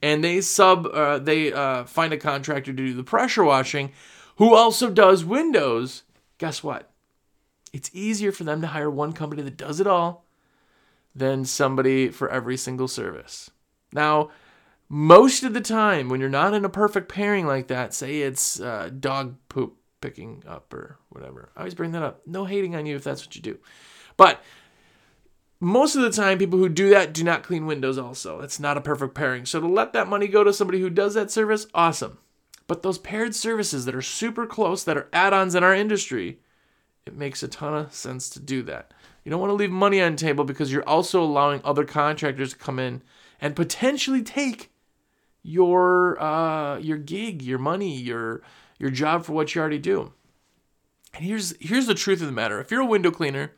and 0.00 0.22
they 0.22 0.40
sub 0.40 0.86
uh, 0.86 1.18
they 1.18 1.52
uh, 1.52 1.84
find 1.84 2.12
a 2.12 2.18
contractor 2.18 2.72
to 2.72 2.76
do 2.76 2.94
the 2.94 3.02
pressure 3.02 3.44
washing 3.44 3.92
who 4.36 4.54
also 4.54 4.90
does 4.90 5.24
windows, 5.24 6.02
guess 6.38 6.62
what? 6.62 6.90
It's 7.72 7.90
easier 7.92 8.30
for 8.30 8.44
them 8.44 8.60
to 8.60 8.68
hire 8.68 8.90
one 8.90 9.12
company 9.12 9.42
that 9.42 9.56
does 9.56 9.80
it 9.80 9.86
all 9.86 10.24
than 11.14 11.44
somebody 11.44 12.08
for 12.08 12.28
every 12.28 12.56
single 12.56 12.88
service. 12.88 13.50
Now, 13.92 14.30
most 14.94 15.42
of 15.42 15.54
the 15.54 15.60
time 15.60 16.08
when 16.08 16.20
you're 16.20 16.28
not 16.28 16.54
in 16.54 16.64
a 16.64 16.68
perfect 16.68 17.08
pairing 17.08 17.48
like 17.48 17.66
that, 17.66 17.92
say 17.92 18.20
it's 18.20 18.60
uh, 18.60 18.88
dog 19.00 19.34
poop 19.48 19.76
picking 20.00 20.44
up 20.46 20.72
or 20.72 21.00
whatever. 21.08 21.50
I 21.56 21.60
always 21.60 21.74
bring 21.74 21.90
that 21.92 22.04
up. 22.04 22.20
No 22.28 22.44
hating 22.44 22.76
on 22.76 22.86
you 22.86 22.94
if 22.94 23.02
that's 23.02 23.26
what 23.26 23.34
you 23.34 23.42
do. 23.42 23.58
But 24.16 24.40
most 25.58 25.96
of 25.96 26.02
the 26.02 26.12
time, 26.12 26.38
people 26.38 26.60
who 26.60 26.68
do 26.68 26.90
that 26.90 27.12
do 27.12 27.24
not 27.24 27.42
clean 27.42 27.66
windows 27.66 27.98
also. 27.98 28.38
It's 28.38 28.60
not 28.60 28.76
a 28.76 28.80
perfect 28.80 29.16
pairing. 29.16 29.46
So 29.46 29.58
to 29.58 29.66
let 29.66 29.94
that 29.94 30.06
money 30.06 30.28
go 30.28 30.44
to 30.44 30.52
somebody 30.52 30.78
who 30.78 30.90
does 30.90 31.14
that 31.14 31.32
service, 31.32 31.66
awesome. 31.74 32.18
But 32.68 32.84
those 32.84 32.98
paired 32.98 33.34
services 33.34 33.86
that 33.86 33.96
are 33.96 34.02
super 34.02 34.46
close, 34.46 34.84
that 34.84 34.96
are 34.96 35.08
add 35.12 35.32
ons 35.32 35.56
in 35.56 35.64
our 35.64 35.74
industry, 35.74 36.38
it 37.04 37.16
makes 37.16 37.42
a 37.42 37.48
ton 37.48 37.74
of 37.74 37.92
sense 37.92 38.30
to 38.30 38.38
do 38.38 38.62
that. 38.62 38.94
You 39.24 39.30
don't 39.32 39.40
want 39.40 39.50
to 39.50 39.54
leave 39.54 39.72
money 39.72 40.00
on 40.00 40.12
the 40.12 40.18
table 40.18 40.44
because 40.44 40.72
you're 40.72 40.88
also 40.88 41.20
allowing 41.20 41.62
other 41.64 41.84
contractors 41.84 42.52
to 42.52 42.58
come 42.58 42.78
in 42.78 43.02
and 43.40 43.56
potentially 43.56 44.22
take 44.22 44.70
your 45.44 46.20
uh, 46.20 46.78
your 46.78 46.98
gig, 46.98 47.42
your 47.42 47.58
money, 47.58 47.96
your 47.96 48.42
your 48.78 48.90
job 48.90 49.24
for 49.24 49.32
what 49.32 49.54
you 49.54 49.60
already 49.60 49.78
do. 49.78 50.12
And 51.12 51.24
here's 51.24 51.54
here's 51.60 51.86
the 51.86 51.94
truth 51.94 52.20
of 52.20 52.26
the 52.26 52.32
matter. 52.32 52.58
If 52.60 52.72
you're 52.72 52.80
a 52.80 52.86
window 52.86 53.12
cleaner, 53.12 53.52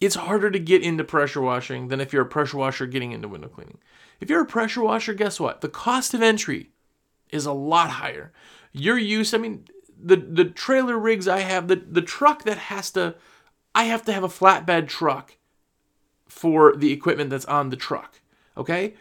it's 0.00 0.16
harder 0.16 0.50
to 0.50 0.58
get 0.58 0.82
into 0.82 1.04
pressure 1.04 1.42
washing 1.42 1.88
than 1.88 2.00
if 2.00 2.12
you're 2.12 2.22
a 2.22 2.26
pressure 2.26 2.56
washer 2.56 2.86
getting 2.86 3.12
into 3.12 3.28
window 3.28 3.48
cleaning. 3.48 3.78
If 4.20 4.30
you're 4.30 4.42
a 4.42 4.46
pressure 4.46 4.82
washer, 4.82 5.14
guess 5.14 5.38
what? 5.38 5.60
The 5.60 5.68
cost 5.68 6.14
of 6.14 6.22
entry 6.22 6.70
is 7.30 7.46
a 7.46 7.52
lot 7.52 7.90
higher. 7.90 8.32
Your 8.72 8.98
use, 8.98 9.34
I 9.34 9.38
mean, 9.38 9.66
the 10.02 10.16
the 10.16 10.46
trailer 10.46 10.98
rigs 10.98 11.28
I 11.28 11.40
have, 11.40 11.68
the 11.68 11.76
the 11.76 12.02
truck 12.02 12.44
that 12.44 12.58
has 12.58 12.90
to 12.92 13.16
I 13.74 13.84
have 13.84 14.02
to 14.06 14.12
have 14.12 14.24
a 14.24 14.28
flatbed 14.28 14.88
truck 14.88 15.36
for 16.26 16.74
the 16.74 16.92
equipment 16.92 17.28
that's 17.28 17.44
on 17.44 17.68
the 17.68 17.76
truck. 17.76 18.20
Okay? 18.56 18.94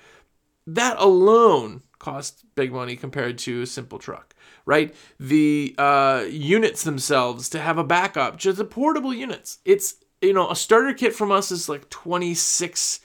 That 0.67 0.97
alone 0.99 1.81
costs 2.01 2.43
big 2.55 2.73
money 2.73 2.97
compared 2.97 3.37
to 3.37 3.61
a 3.61 3.65
simple 3.65 3.97
truck, 3.97 4.35
right? 4.65 4.93
The 5.19 5.73
uh, 5.77 6.25
units 6.29 6.83
themselves 6.83 7.47
to 7.49 7.59
have 7.59 7.77
a 7.77 7.83
backup, 7.83 8.37
just 8.37 8.57
the 8.57 8.65
portable 8.65 9.13
units. 9.13 9.59
It's, 9.63 9.95
you 10.21 10.33
know, 10.33 10.49
a 10.49 10.55
starter 10.55 10.93
kit 10.93 11.15
from 11.15 11.31
us 11.31 11.51
is 11.51 11.69
like 11.69 11.89
26 11.89 12.99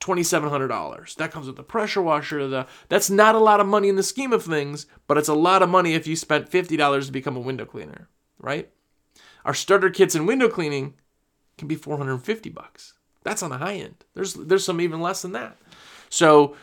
$2700 0.00 1.14
that 1.14 1.30
comes 1.30 1.46
with 1.46 1.54
the 1.54 1.62
pressure 1.62 2.02
washer 2.02 2.48
the 2.48 2.66
that's 2.88 3.08
not 3.08 3.36
a 3.36 3.38
lot 3.38 3.60
of 3.60 3.68
money 3.68 3.88
in 3.88 3.94
the 3.94 4.02
scheme 4.02 4.32
of 4.32 4.42
things 4.42 4.84
but 5.06 5.16
it's 5.16 5.28
a 5.28 5.32
lot 5.32 5.62
of 5.62 5.68
money 5.68 5.94
if 5.94 6.08
you 6.08 6.16
spent 6.16 6.50
$50 6.50 7.06
to 7.06 7.12
become 7.12 7.36
a 7.36 7.40
window 7.40 7.64
cleaner 7.64 8.08
right? 8.42 8.68
Our 9.46 9.54
starter 9.54 9.88
kits 9.88 10.14
in 10.14 10.26
window 10.26 10.48
cleaning 10.48 10.94
can 11.56 11.68
be 11.68 11.76
450 11.76 12.50
bucks. 12.50 12.94
That's 13.24 13.42
on 13.42 13.50
the 13.50 13.58
high 13.58 13.74
end. 13.74 14.04
There's 14.14 14.34
there's 14.34 14.64
some 14.64 14.80
even 14.80 15.00
less 15.00 15.22
than 15.22 15.32
that. 15.32 15.56
So 16.10 16.56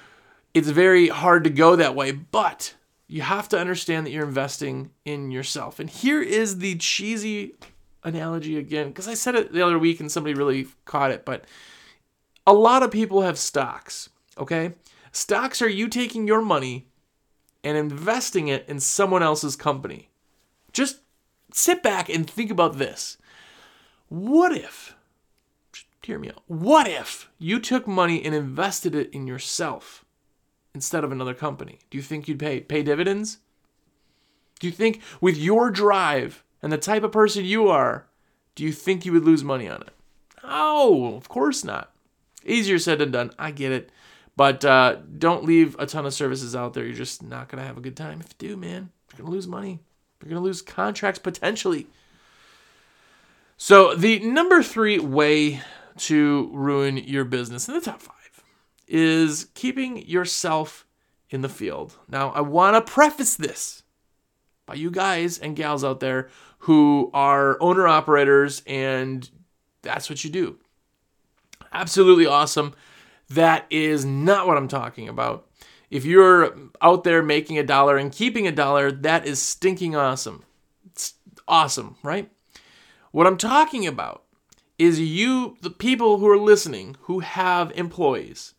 it's 0.53 0.69
very 0.69 1.07
hard 1.07 1.43
to 1.43 1.49
go 1.49 1.75
that 1.75 1.95
way 1.95 2.11
but 2.11 2.73
you 3.07 3.21
have 3.21 3.49
to 3.49 3.59
understand 3.59 4.05
that 4.05 4.11
you're 4.11 4.27
investing 4.27 4.91
in 5.05 5.31
yourself 5.31 5.79
and 5.79 5.89
here 5.89 6.21
is 6.21 6.59
the 6.59 6.75
cheesy 6.75 7.55
analogy 8.03 8.57
again 8.57 8.87
because 8.87 9.07
i 9.07 9.13
said 9.13 9.35
it 9.35 9.51
the 9.51 9.65
other 9.65 9.79
week 9.79 9.99
and 9.99 10.11
somebody 10.11 10.33
really 10.33 10.67
caught 10.85 11.11
it 11.11 11.25
but 11.25 11.45
a 12.49 12.53
lot 12.53 12.81
of 12.81 12.89
people 12.89 13.21
have 13.21 13.37
stocks, 13.37 14.09
okay? 14.35 14.73
Stocks 15.11 15.61
are 15.61 15.69
you 15.69 15.87
taking 15.87 16.27
your 16.27 16.41
money 16.41 16.87
and 17.63 17.77
investing 17.77 18.47
it 18.47 18.67
in 18.67 18.79
someone 18.79 19.21
else's 19.21 19.55
company. 19.55 20.09
Just 20.73 21.01
sit 21.53 21.83
back 21.83 22.09
and 22.09 22.27
think 22.27 22.49
about 22.49 22.79
this. 22.79 23.17
What 24.07 24.51
if, 24.51 24.95
hear 26.01 26.17
me 26.17 26.29
out, 26.29 26.41
what 26.47 26.87
if 26.87 27.29
you 27.37 27.59
took 27.59 27.87
money 27.87 28.25
and 28.25 28.33
invested 28.33 28.95
it 28.95 29.13
in 29.13 29.27
yourself 29.27 30.03
instead 30.73 31.03
of 31.03 31.11
another 31.11 31.33
company? 31.33 31.79
Do 31.89 31.97
you 31.97 32.01
think 32.01 32.27
you'd 32.27 32.39
pay, 32.39 32.59
pay 32.59 32.83
dividends? 32.83 33.39
Do 34.59 34.67
you 34.67 34.73
think 34.73 35.01
with 35.21 35.37
your 35.37 35.71
drive 35.71 36.43
and 36.61 36.71
the 36.71 36.77
type 36.77 37.03
of 37.03 37.11
person 37.11 37.45
you 37.45 37.69
are, 37.69 38.07
do 38.55 38.63
you 38.63 38.71
think 38.71 39.05
you 39.05 39.13
would 39.13 39.23
lose 39.23 39.43
money 39.43 39.69
on 39.69 39.81
it? 39.81 39.91
No, 40.43 41.15
of 41.15 41.29
course 41.29 41.63
not. 41.63 41.91
Easier 42.45 42.79
said 42.79 42.99
than 42.99 43.11
done. 43.11 43.31
I 43.39 43.51
get 43.51 43.71
it. 43.71 43.91
But 44.35 44.63
uh, 44.63 44.97
don't 45.17 45.43
leave 45.43 45.75
a 45.79 45.85
ton 45.85 46.05
of 46.05 46.13
services 46.13 46.55
out 46.55 46.73
there. 46.73 46.85
You're 46.85 46.93
just 46.93 47.21
not 47.21 47.49
going 47.49 47.61
to 47.61 47.67
have 47.67 47.77
a 47.77 47.81
good 47.81 47.97
time. 47.97 48.21
If 48.21 48.27
you 48.39 48.49
do, 48.49 48.57
man, 48.57 48.89
you're 49.11 49.17
going 49.17 49.29
to 49.29 49.35
lose 49.35 49.47
money. 49.47 49.79
You're 50.21 50.29
going 50.29 50.41
to 50.41 50.45
lose 50.45 50.61
contracts 50.61 51.19
potentially. 51.19 51.87
So, 53.57 53.93
the 53.95 54.19
number 54.19 54.63
three 54.63 54.99
way 54.99 55.61
to 55.97 56.49
ruin 56.53 56.95
your 56.97 57.25
business 57.25 57.67
in 57.67 57.73
the 57.73 57.81
top 57.81 58.01
five 58.01 58.18
is 58.89 59.47
keeping 59.53 60.05
yourself 60.07 60.85
in 61.29 61.41
the 61.41 61.49
field. 61.49 61.95
Now, 62.09 62.31
I 62.31 62.41
want 62.41 62.75
to 62.75 62.91
preface 62.91 63.35
this 63.35 63.83
by 64.65 64.73
you 64.73 64.91
guys 64.91 65.37
and 65.37 65.55
gals 65.55 65.83
out 65.83 65.99
there 65.99 66.29
who 66.59 67.09
are 67.13 67.57
owner 67.61 67.87
operators 67.87 68.61
and 68.67 69.29
that's 69.81 70.09
what 70.09 70.23
you 70.23 70.29
do 70.29 70.59
absolutely 71.71 72.25
awesome. 72.25 72.73
That 73.29 73.65
is 73.69 74.05
not 74.05 74.47
what 74.47 74.57
I'm 74.57 74.67
talking 74.67 75.07
about. 75.07 75.47
If 75.89 76.05
you're 76.05 76.55
out 76.81 77.03
there 77.03 77.23
making 77.23 77.57
a 77.57 77.63
dollar 77.63 77.97
and 77.97 78.11
keeping 78.11 78.47
a 78.47 78.51
dollar, 78.51 78.91
that 78.91 79.25
is 79.25 79.41
stinking 79.41 79.95
awesome. 79.95 80.43
It's 80.85 81.15
awesome, 81.47 81.95
right? 82.03 82.29
What 83.11 83.27
I'm 83.27 83.37
talking 83.37 83.87
about 83.87 84.23
is 84.77 84.99
you, 84.99 85.57
the 85.61 85.71
people 85.71 86.19
who 86.19 86.29
are 86.29 86.37
listening, 86.37 86.95
who 87.01 87.19
have 87.19 87.71
employees 87.75 88.53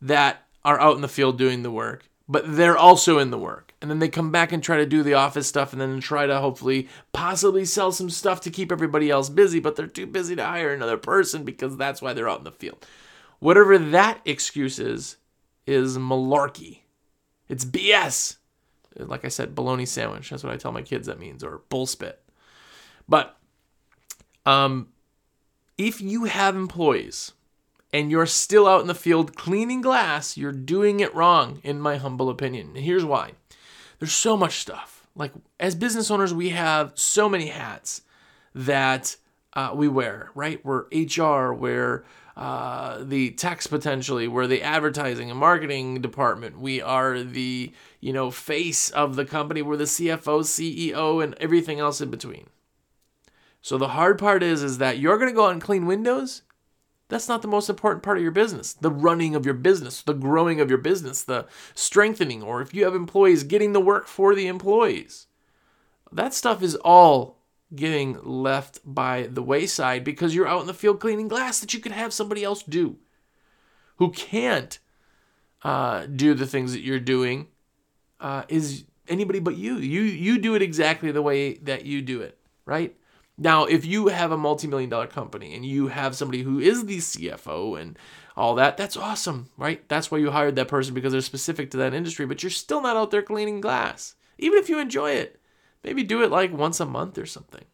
that 0.00 0.46
are 0.64 0.80
out 0.80 0.96
in 0.96 1.02
the 1.02 1.08
field 1.08 1.38
doing 1.38 1.62
the 1.62 1.70
work, 1.70 2.08
but 2.28 2.56
they're 2.56 2.76
also 2.76 3.18
in 3.18 3.30
the 3.30 3.38
work. 3.38 3.74
And 3.80 3.90
then 3.90 3.98
they 3.98 4.08
come 4.08 4.32
back 4.32 4.50
and 4.50 4.62
try 4.62 4.78
to 4.78 4.86
do 4.86 5.02
the 5.02 5.14
office 5.14 5.46
stuff 5.46 5.72
and 5.72 5.80
then 5.80 6.00
try 6.00 6.26
to 6.26 6.40
hopefully 6.40 6.88
possibly 7.12 7.66
sell 7.66 7.92
some 7.92 8.08
stuff 8.08 8.40
to 8.42 8.50
keep 8.50 8.72
everybody 8.72 9.10
else 9.10 9.28
busy, 9.28 9.60
but 9.60 9.76
they're 9.76 9.86
too 9.86 10.06
busy 10.06 10.34
to 10.36 10.44
hire 10.44 10.72
another 10.72 10.96
person 10.96 11.44
because 11.44 11.76
that's 11.76 12.00
why 12.00 12.12
they're 12.14 12.28
out 12.28 12.38
in 12.38 12.44
the 12.44 12.50
field. 12.50 12.86
Whatever 13.40 13.76
that 13.76 14.20
excuse 14.24 14.78
is, 14.78 15.18
is 15.66 15.98
malarkey. 15.98 16.80
It's 17.48 17.64
BS. 17.64 18.36
Like 18.96 19.24
I 19.24 19.28
said, 19.28 19.54
bologna 19.54 19.84
sandwich. 19.84 20.30
That's 20.30 20.44
what 20.44 20.52
I 20.52 20.56
tell 20.56 20.72
my 20.72 20.82
kids 20.82 21.06
that 21.08 21.18
means, 21.18 21.44
or 21.44 21.60
bullspit. 21.68 22.14
But 23.08 23.36
um, 24.46 24.88
if 25.76 26.00
you 26.00 26.24
have 26.24 26.56
employees 26.56 27.32
and 27.94 28.10
you're 28.10 28.26
still 28.26 28.66
out 28.66 28.80
in 28.80 28.88
the 28.88 28.94
field 28.94 29.36
cleaning 29.36 29.80
glass, 29.80 30.36
you're 30.36 30.50
doing 30.50 30.98
it 30.98 31.14
wrong, 31.14 31.60
in 31.62 31.80
my 31.80 31.96
humble 31.96 32.28
opinion. 32.28 32.72
And 32.74 32.84
here's 32.84 33.04
why 33.04 33.34
there's 34.00 34.12
so 34.12 34.36
much 34.36 34.58
stuff. 34.58 35.06
Like, 35.14 35.30
as 35.60 35.76
business 35.76 36.10
owners, 36.10 36.34
we 36.34 36.50
have 36.50 36.90
so 36.96 37.28
many 37.28 37.46
hats 37.46 38.02
that 38.52 39.14
uh, 39.52 39.70
we 39.76 39.86
wear, 39.86 40.30
right? 40.34 40.62
We're 40.64 40.86
HR, 40.92 41.54
we're 41.54 42.04
uh, 42.36 43.04
the 43.04 43.30
tax 43.30 43.68
potentially, 43.68 44.26
we're 44.26 44.48
the 44.48 44.62
advertising 44.62 45.30
and 45.30 45.38
marketing 45.38 46.00
department, 46.00 46.58
we 46.58 46.82
are 46.82 47.22
the 47.22 47.72
you 48.00 48.12
know 48.12 48.32
face 48.32 48.90
of 48.90 49.14
the 49.14 49.24
company, 49.24 49.62
we're 49.62 49.76
the 49.76 49.84
CFO, 49.84 50.40
CEO, 50.40 51.22
and 51.22 51.36
everything 51.38 51.78
else 51.78 52.00
in 52.00 52.10
between. 52.10 52.48
So 53.62 53.78
the 53.78 53.88
hard 53.88 54.18
part 54.18 54.42
is 54.42 54.64
is 54.64 54.78
that 54.78 54.98
you're 54.98 55.16
gonna 55.16 55.32
go 55.32 55.46
out 55.46 55.52
and 55.52 55.62
clean 55.62 55.86
windows 55.86 56.42
that's 57.08 57.28
not 57.28 57.42
the 57.42 57.48
most 57.48 57.68
important 57.68 58.02
part 58.02 58.16
of 58.16 58.22
your 58.22 58.32
business. 58.32 58.72
The 58.72 58.90
running 58.90 59.34
of 59.34 59.44
your 59.44 59.54
business, 59.54 60.02
the 60.02 60.14
growing 60.14 60.60
of 60.60 60.70
your 60.70 60.78
business, 60.78 61.22
the 61.22 61.46
strengthening, 61.74 62.42
or 62.42 62.62
if 62.62 62.72
you 62.72 62.84
have 62.84 62.94
employees, 62.94 63.44
getting 63.44 63.72
the 63.72 63.80
work 63.80 64.06
for 64.06 64.34
the 64.34 64.46
employees. 64.46 65.26
That 66.10 66.32
stuff 66.32 66.62
is 66.62 66.76
all 66.76 67.38
getting 67.74 68.22
left 68.22 68.80
by 68.84 69.28
the 69.30 69.42
wayside 69.42 70.04
because 70.04 70.34
you're 70.34 70.46
out 70.46 70.60
in 70.60 70.66
the 70.66 70.74
field 70.74 71.00
cleaning 71.00 71.28
glass 71.28 71.58
that 71.60 71.74
you 71.74 71.80
could 71.80 71.92
have 71.92 72.12
somebody 72.12 72.44
else 72.44 72.62
do 72.62 72.98
who 73.96 74.10
can't 74.10 74.78
uh, 75.62 76.06
do 76.06 76.34
the 76.34 76.46
things 76.46 76.72
that 76.72 76.82
you're 76.82 77.00
doing 77.00 77.48
uh, 78.20 78.42
is 78.48 78.84
anybody 79.08 79.40
but 79.40 79.56
you. 79.56 79.76
You 79.76 80.02
you 80.02 80.38
do 80.38 80.54
it 80.54 80.62
exactly 80.62 81.10
the 81.10 81.22
way 81.22 81.54
that 81.54 81.84
you 81.84 82.02
do 82.02 82.20
it, 82.20 82.38
right? 82.64 82.96
Now, 83.36 83.64
if 83.64 83.84
you 83.84 84.08
have 84.08 84.30
a 84.30 84.36
multi 84.36 84.68
million 84.68 84.90
dollar 84.90 85.06
company 85.06 85.54
and 85.54 85.64
you 85.64 85.88
have 85.88 86.14
somebody 86.14 86.42
who 86.42 86.60
is 86.60 86.86
the 86.86 86.98
CFO 86.98 87.80
and 87.80 87.98
all 88.36 88.54
that, 88.54 88.76
that's 88.76 88.96
awesome, 88.96 89.50
right? 89.56 89.86
That's 89.88 90.10
why 90.10 90.18
you 90.18 90.30
hired 90.30 90.56
that 90.56 90.68
person 90.68 90.94
because 90.94 91.12
they're 91.12 91.20
specific 91.20 91.70
to 91.72 91.76
that 91.78 91.94
industry, 91.94 92.26
but 92.26 92.42
you're 92.42 92.50
still 92.50 92.80
not 92.80 92.96
out 92.96 93.10
there 93.10 93.22
cleaning 93.22 93.60
glass. 93.60 94.14
Even 94.38 94.58
if 94.58 94.68
you 94.68 94.78
enjoy 94.78 95.12
it, 95.12 95.40
maybe 95.82 96.02
do 96.02 96.22
it 96.22 96.30
like 96.30 96.52
once 96.52 96.78
a 96.78 96.86
month 96.86 97.18
or 97.18 97.26
something. 97.26 97.64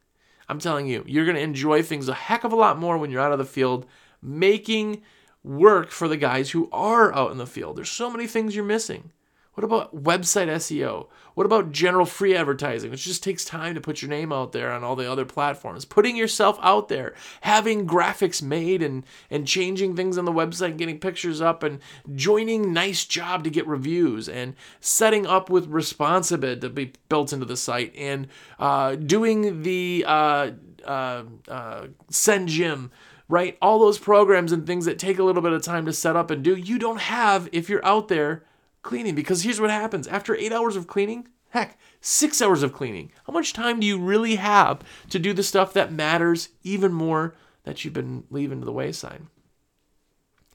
I'm 0.49 0.59
telling 0.59 0.87
you, 0.89 1.05
you're 1.07 1.27
going 1.27 1.37
to 1.37 1.43
enjoy 1.43 1.83
things 1.83 2.09
a 2.09 2.15
heck 2.15 2.43
of 2.43 2.53
a 2.53 2.57
lot 2.57 2.79
more 2.79 2.99
when 2.99 3.11
you're 3.11 3.21
out 3.21 3.33
of 3.33 3.39
the 3.39 3.45
field 3.45 3.87
making 4.23 5.03
work 5.45 5.91
for 5.91 6.09
the 6.09 6.17
guys 6.17 6.51
who 6.51 6.69
are 6.73 7.15
out 7.15 7.31
in 7.31 7.39
the 7.39 7.47
field. 7.47 7.77
There's 7.77 7.91
so 7.91 8.11
many 8.11 8.27
things 8.27 8.55
you're 8.55 8.65
missing. 8.65 9.13
What 9.55 9.65
about 9.65 10.05
website 10.05 10.47
SEO? 10.47 11.09
What 11.35 11.45
about 11.45 11.73
general 11.73 12.07
free 12.07 12.37
advertising, 12.37 12.91
which 12.91 13.05
just 13.05 13.25
takes 13.25 13.45
time 13.45 13.75
to 13.75 13.81
put 13.81 14.01
your 14.01 14.09
name 14.09 14.33
out 14.33 14.53
there 14.53 14.71
on 14.71 14.85
all 14.85 14.95
the 14.95 15.11
other 15.11 15.25
platforms? 15.25 15.85
Putting 15.85 16.17
yourself 16.17 16.57
out 16.63 16.89
there, 16.89 17.15
having 17.41 17.87
graphics 17.87 18.41
made 18.41 18.81
and, 18.81 19.05
and 19.29 19.49
changing 19.49 19.97
things 19.97 20.17
on 20.17 20.25
the 20.25 20.33
website, 20.33 20.77
getting 20.77 21.01
pictures 21.01 21.41
up, 21.41 21.65
and 21.65 21.81
joining 22.15 22.73
Nice 22.73 23.05
Job 23.05 23.43
to 23.43 23.51
get 23.51 23.67
reviews, 23.67 24.29
and 24.29 24.55
setting 24.81 25.27
up 25.27 25.51
with 25.51 25.69
Responsibid 25.69 26.61
to 26.61 26.71
be 26.71 26.93
built 27.09 27.33
into 27.33 27.47
the 27.47 27.57
site, 27.57 27.93
and 27.97 28.29
uh, 28.61 28.95
doing 28.95 29.63
the 29.63 30.05
uh, 30.07 30.53
uh, 30.85 31.25
uh, 31.49 31.87
SendJim 32.11 32.91
right? 33.29 33.57
All 33.63 33.79
those 33.79 33.97
programs 33.97 34.51
and 34.51 34.67
things 34.67 34.87
that 34.87 34.99
take 34.99 35.21
a 35.21 35.23
little 35.23 35.41
bit 35.41 35.53
of 35.53 35.63
time 35.63 35.87
to 35.87 35.93
set 35.93 36.17
up 36.17 36.33
and 36.33 36.43
do, 36.43 36.57
you 36.57 36.81
don't 36.81 36.99
have 36.99 37.49
if 37.53 37.69
you're 37.69 37.87
out 37.87 38.09
there 38.09 38.43
cleaning 38.83 39.15
because 39.15 39.43
here's 39.43 39.61
what 39.61 39.71
happens 39.71 40.07
after 40.09 40.35
eight 40.35 40.53
hours 40.53 40.77
of 40.77 40.87
cleaning 40.87 41.29
heck 41.51 41.79
six 42.01 42.41
hours 42.41 42.63
of 42.63 42.73
cleaning 42.73 43.11
how 43.27 43.33
much 43.33 43.53
time 43.53 43.81
do 43.81 43.87
you 43.87 43.99
really 43.99 44.37
have 44.37 44.81
to 45.09 45.19
do 45.19 45.33
the 45.33 45.43
stuff 45.43 45.73
that 45.73 45.93
matters 45.93 46.51
even 46.63 46.93
more 46.93 47.35
that 47.65 47.85
you've 47.85 47.95
been 47.95 48.25
leaving 48.31 48.61
to 48.61 48.67
the 48.67 48.73
wayside. 48.73 49.23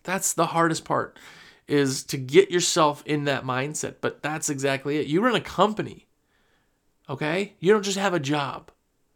That's 0.03 0.33
the 0.33 0.47
hardest 0.47 0.85
part 0.85 1.17
is 1.67 2.03
to 2.03 2.17
get 2.17 2.51
yourself 2.51 3.03
in 3.05 3.25
that 3.25 3.43
mindset. 3.43 3.95
But 4.01 4.21
that's 4.21 4.49
exactly 4.49 4.97
it. 4.97 5.07
You 5.07 5.21
run 5.21 5.35
a 5.35 5.41
company. 5.41 6.05
Okay? 7.09 7.53
You 7.59 7.73
don't 7.73 7.83
just 7.83 7.97
have 7.97 8.13
a 8.13 8.19
job. 8.19 8.71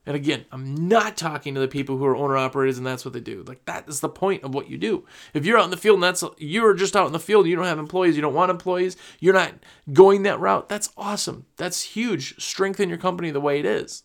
And 0.06 0.16
again, 0.16 0.46
I'm 0.52 0.88
not 0.88 1.18
talking 1.18 1.54
to 1.54 1.60
the 1.60 1.68
people 1.68 1.98
who 1.98 2.06
are 2.06 2.16
owner 2.16 2.38
operators 2.38 2.78
and 2.78 2.88
that's 2.88 3.06
what 3.06 3.14
they 3.14 3.20
do. 3.20 3.44
Like 3.46 3.66
that 3.66 3.88
is 3.88 4.00
the 4.00 4.10
point 4.10 4.44
of 4.44 4.54
what 4.54 4.70
you 4.70 4.78
do. 4.78 5.06
If 5.34 5.46
you're 5.46 5.58
out 5.58 5.66
in 5.66 5.72
the 5.72 5.78
field 5.78 5.96
and 5.96 6.04
that's 6.04 6.24
you're 6.38 6.74
just 6.74 6.96
out 6.96 7.08
in 7.08 7.14
the 7.14 7.20
field, 7.20 7.48
you 7.48 7.56
don't 7.56 7.66
have 7.66 7.80
employees, 7.80 8.16
you 8.16 8.22
don't 8.22 8.34
want 8.34 8.50
employees, 8.50 8.98
you're 9.20 9.34
not 9.34 9.54
going 9.92 10.24
that 10.24 10.40
route. 10.40 10.70
That's 10.70 10.92
awesome. 10.98 11.46
That's 11.58 11.82
huge. 11.82 12.42
Strengthen 12.42 12.90
your 12.90 12.98
company 12.98 13.30
the 13.30 13.42
way 13.42 13.60
it 13.60 13.66
is. 13.66 14.04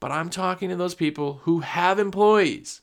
But 0.00 0.12
I'm 0.12 0.30
talking 0.30 0.68
to 0.68 0.76
those 0.76 0.94
people 0.94 1.40
who 1.42 1.60
have 1.60 1.98
employees 1.98 2.82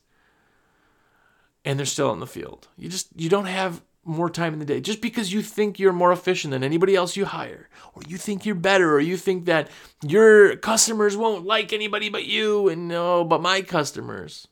and 1.64 1.78
they're 1.78 1.86
still 1.86 2.12
in 2.12 2.20
the 2.20 2.26
field. 2.26 2.68
You 2.76 2.88
just 2.88 3.08
you 3.16 3.28
don't 3.28 3.46
have 3.46 3.82
more 4.06 4.30
time 4.30 4.52
in 4.52 4.58
the 4.58 4.64
day 4.64 4.80
just 4.80 5.00
because 5.00 5.32
you 5.32 5.42
think 5.42 5.78
you're 5.78 5.92
more 5.92 6.12
efficient 6.12 6.52
than 6.52 6.62
anybody 6.62 6.94
else 6.94 7.16
you 7.16 7.24
hire 7.24 7.68
or 7.94 8.02
you 8.06 8.16
think 8.16 8.46
you're 8.46 8.54
better 8.54 8.94
or 8.94 9.00
you 9.00 9.16
think 9.16 9.46
that 9.46 9.68
your 10.02 10.56
customers 10.56 11.16
won't 11.16 11.44
like 11.44 11.72
anybody 11.72 12.08
but 12.08 12.24
you 12.24 12.68
and 12.68 12.86
no 12.86 13.24
but 13.24 13.40
my 13.42 13.60
customers 13.60 14.48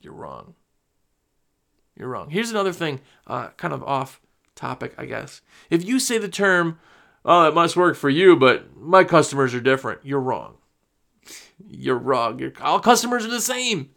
you're 0.00 0.12
wrong. 0.12 0.54
You're 1.96 2.08
wrong. 2.08 2.30
Here's 2.30 2.50
another 2.50 2.72
thing 2.72 3.00
uh, 3.26 3.48
kind 3.56 3.72
of 3.72 3.82
off 3.84 4.20
topic 4.54 4.94
i 4.96 5.04
guess. 5.04 5.42
If 5.70 5.84
you 5.84 5.98
say 5.98 6.18
the 6.18 6.28
term 6.28 6.78
oh 7.24 7.48
it 7.48 7.54
must 7.54 7.76
work 7.76 7.96
for 7.96 8.10
you 8.10 8.36
but 8.36 8.76
my 8.76 9.04
customers 9.04 9.54
are 9.54 9.60
different 9.60 10.00
you're 10.02 10.20
wrong. 10.20 10.56
You're 11.66 11.98
wrong. 11.98 12.40
All 12.60 12.80
customers 12.80 13.24
are 13.24 13.30
the 13.30 13.40
same 13.40 13.90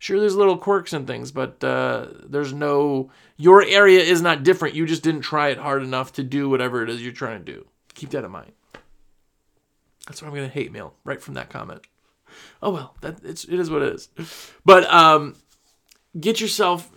Sure, 0.00 0.18
there's 0.18 0.34
little 0.34 0.56
quirks 0.56 0.94
and 0.94 1.06
things, 1.06 1.30
but 1.30 1.62
uh, 1.62 2.06
there's 2.24 2.54
no. 2.54 3.10
Your 3.36 3.62
area 3.62 4.00
is 4.00 4.22
not 4.22 4.42
different. 4.42 4.74
You 4.74 4.86
just 4.86 5.02
didn't 5.02 5.20
try 5.20 5.50
it 5.50 5.58
hard 5.58 5.82
enough 5.82 6.14
to 6.14 6.22
do 6.22 6.48
whatever 6.48 6.82
it 6.82 6.88
is 6.88 7.02
you're 7.02 7.12
trying 7.12 7.44
to 7.44 7.52
do. 7.52 7.66
Keep 7.92 8.08
that 8.10 8.24
in 8.24 8.30
mind. 8.30 8.52
That's 10.06 10.22
why 10.22 10.28
I'm 10.28 10.34
gonna 10.34 10.48
hate 10.48 10.72
mail 10.72 10.94
right 11.04 11.20
from 11.20 11.34
that 11.34 11.50
comment. 11.50 11.82
Oh 12.62 12.70
well, 12.70 12.96
that 13.02 13.22
it's 13.22 13.44
it 13.44 13.60
is 13.60 13.68
what 13.68 13.82
it 13.82 13.92
is. 13.92 14.08
But 14.64 14.90
um, 14.90 15.36
get 16.18 16.40
yourself 16.40 16.90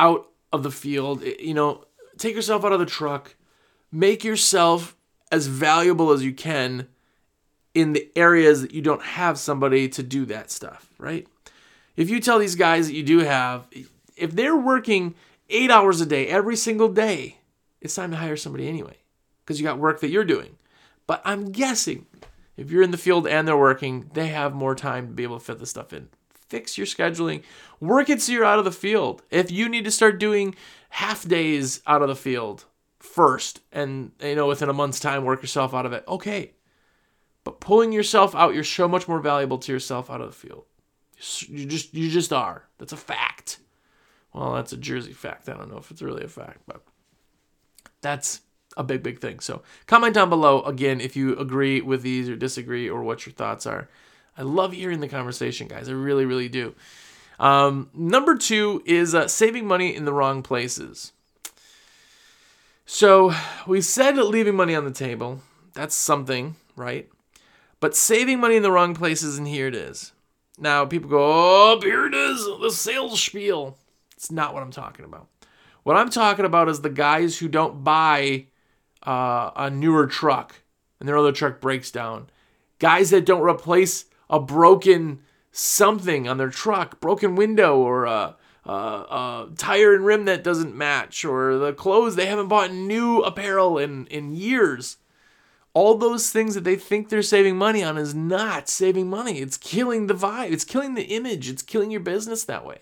out 0.00 0.26
of 0.54 0.62
the 0.62 0.70
field. 0.70 1.22
You 1.22 1.52
know, 1.52 1.84
take 2.16 2.34
yourself 2.34 2.64
out 2.64 2.72
of 2.72 2.80
the 2.80 2.86
truck. 2.86 3.36
Make 3.92 4.24
yourself 4.24 4.96
as 5.30 5.48
valuable 5.48 6.12
as 6.12 6.24
you 6.24 6.32
can 6.32 6.88
in 7.74 7.92
the 7.92 8.10
areas 8.16 8.62
that 8.62 8.72
you 8.72 8.80
don't 8.80 9.02
have 9.02 9.38
somebody 9.38 9.86
to 9.90 10.02
do 10.02 10.24
that 10.26 10.50
stuff, 10.50 10.88
right? 10.96 11.28
If 11.96 12.10
you 12.10 12.20
tell 12.20 12.38
these 12.38 12.56
guys 12.56 12.88
that 12.88 12.94
you 12.94 13.02
do 13.02 13.20
have, 13.20 13.66
if 14.16 14.32
they're 14.32 14.56
working 14.56 15.14
eight 15.48 15.70
hours 15.70 16.00
a 16.00 16.06
day 16.06 16.26
every 16.26 16.56
single 16.56 16.88
day, 16.88 17.38
it's 17.80 17.94
time 17.94 18.10
to 18.10 18.16
hire 18.16 18.36
somebody 18.36 18.68
anyway 18.68 18.96
because 19.44 19.60
you 19.60 19.66
got 19.66 19.78
work 19.78 20.00
that 20.00 20.10
you're 20.10 20.24
doing. 20.24 20.56
But 21.06 21.22
I'm 21.24 21.52
guessing 21.52 22.06
if 22.56 22.70
you're 22.70 22.82
in 22.82 22.90
the 22.90 22.96
field 22.96 23.26
and 23.26 23.46
they're 23.46 23.56
working, 23.56 24.10
they 24.14 24.28
have 24.28 24.54
more 24.54 24.74
time 24.74 25.08
to 25.08 25.12
be 25.12 25.22
able 25.22 25.38
to 25.38 25.44
fit 25.44 25.58
the 25.58 25.66
stuff 25.66 25.92
in. 25.92 26.08
Fix 26.48 26.78
your 26.78 26.86
scheduling, 26.86 27.42
work 27.80 28.08
it 28.08 28.22
so 28.22 28.32
you're 28.32 28.44
out 28.44 28.58
of 28.58 28.64
the 28.64 28.72
field. 28.72 29.22
If 29.30 29.50
you 29.50 29.68
need 29.68 29.84
to 29.84 29.90
start 29.90 30.20
doing 30.20 30.54
half 30.90 31.26
days 31.26 31.80
out 31.86 32.02
of 32.02 32.08
the 32.08 32.16
field 32.16 32.64
first 32.98 33.60
and 33.70 34.12
you 34.22 34.34
know 34.34 34.46
within 34.46 34.68
a 34.68 34.72
month's 34.72 35.00
time 35.00 35.24
work 35.24 35.42
yourself 35.42 35.74
out 35.74 35.86
of 35.86 35.92
it, 35.92 36.04
okay. 36.06 36.52
But 37.42 37.60
pulling 37.60 37.92
yourself 37.92 38.34
out, 38.34 38.54
you're 38.54 38.64
so 38.64 38.88
much 38.88 39.06
more 39.06 39.20
valuable 39.20 39.58
to 39.58 39.72
yourself 39.72 40.10
out 40.10 40.22
of 40.22 40.28
the 40.28 40.36
field. 40.36 40.64
You 41.48 41.66
just 41.66 41.94
you 41.94 42.10
just 42.10 42.32
are. 42.32 42.64
That's 42.78 42.92
a 42.92 42.96
fact. 42.96 43.58
Well, 44.32 44.54
that's 44.54 44.72
a 44.72 44.76
Jersey 44.76 45.12
fact. 45.12 45.48
I 45.48 45.54
don't 45.54 45.70
know 45.70 45.78
if 45.78 45.90
it's 45.90 46.02
really 46.02 46.24
a 46.24 46.28
fact, 46.28 46.62
but 46.66 46.82
that's 48.00 48.40
a 48.76 48.82
big 48.82 49.02
big 49.02 49.20
thing. 49.20 49.40
So 49.40 49.62
comment 49.86 50.14
down 50.14 50.28
below 50.28 50.62
again 50.62 51.00
if 51.00 51.16
you 51.16 51.36
agree 51.38 51.80
with 51.80 52.02
these 52.02 52.28
or 52.28 52.36
disagree 52.36 52.88
or 52.88 53.02
what 53.02 53.26
your 53.26 53.32
thoughts 53.32 53.66
are. 53.66 53.88
I 54.36 54.42
love 54.42 54.72
hearing 54.72 55.00
the 55.00 55.08
conversation, 55.08 55.68
guys. 55.68 55.88
I 55.88 55.92
really 55.92 56.24
really 56.24 56.48
do. 56.48 56.74
Um, 57.38 57.90
number 57.94 58.36
two 58.36 58.82
is 58.84 59.14
uh, 59.14 59.28
saving 59.28 59.66
money 59.66 59.94
in 59.94 60.04
the 60.04 60.12
wrong 60.12 60.42
places. 60.42 61.12
So 62.86 63.32
we 63.66 63.80
said 63.80 64.16
leaving 64.16 64.56
money 64.56 64.74
on 64.74 64.84
the 64.84 64.90
table. 64.90 65.40
That's 65.72 65.94
something, 65.94 66.56
right? 66.76 67.08
But 67.80 67.96
saving 67.96 68.40
money 68.40 68.56
in 68.56 68.62
the 68.62 68.70
wrong 68.70 68.94
places, 68.94 69.36
and 69.38 69.48
here 69.48 69.66
it 69.66 69.74
is. 69.74 70.12
Now 70.58 70.84
people 70.86 71.10
go, 71.10 71.18
oh, 71.20 71.80
here 71.80 72.06
it 72.06 72.14
is, 72.14 72.44
the 72.60 72.70
sales 72.70 73.20
spiel. 73.20 73.76
It's 74.16 74.30
not 74.30 74.54
what 74.54 74.62
I'm 74.62 74.70
talking 74.70 75.04
about. 75.04 75.28
What 75.82 75.96
I'm 75.96 76.10
talking 76.10 76.44
about 76.44 76.68
is 76.68 76.80
the 76.80 76.90
guys 76.90 77.38
who 77.38 77.48
don't 77.48 77.84
buy 77.84 78.46
uh, 79.02 79.50
a 79.56 79.70
newer 79.70 80.06
truck 80.06 80.62
and 80.98 81.08
their 81.08 81.18
other 81.18 81.32
truck 81.32 81.60
breaks 81.60 81.90
down. 81.90 82.30
Guys 82.78 83.10
that 83.10 83.26
don't 83.26 83.42
replace 83.42 84.06
a 84.30 84.40
broken 84.40 85.20
something 85.52 86.26
on 86.26 86.38
their 86.38 86.50
truck, 86.50 87.00
broken 87.00 87.36
window 87.36 87.76
or 87.78 88.06
a, 88.06 88.36
a, 88.64 88.72
a, 88.72 89.48
tire 89.56 89.94
and 89.94 90.06
rim 90.06 90.24
that 90.24 90.42
doesn't 90.42 90.74
match, 90.74 91.24
or 91.24 91.58
the 91.58 91.72
clothes 91.72 92.16
they 92.16 92.26
haven't 92.26 92.48
bought 92.48 92.72
new 92.72 93.20
apparel 93.22 93.78
in 93.78 94.06
in 94.06 94.34
years 94.34 94.96
all 95.74 95.96
those 95.96 96.30
things 96.30 96.54
that 96.54 96.62
they 96.62 96.76
think 96.76 97.08
they're 97.08 97.20
saving 97.20 97.56
money 97.56 97.82
on 97.82 97.98
is 97.98 98.14
not 98.14 98.68
saving 98.68 99.10
money. 99.10 99.40
It's 99.40 99.56
killing 99.56 100.06
the 100.06 100.14
vibe, 100.14 100.52
it's 100.52 100.64
killing 100.64 100.94
the 100.94 101.02
image, 101.02 101.50
it's 101.50 101.62
killing 101.62 101.90
your 101.90 102.00
business 102.00 102.44
that 102.44 102.64
way. 102.64 102.78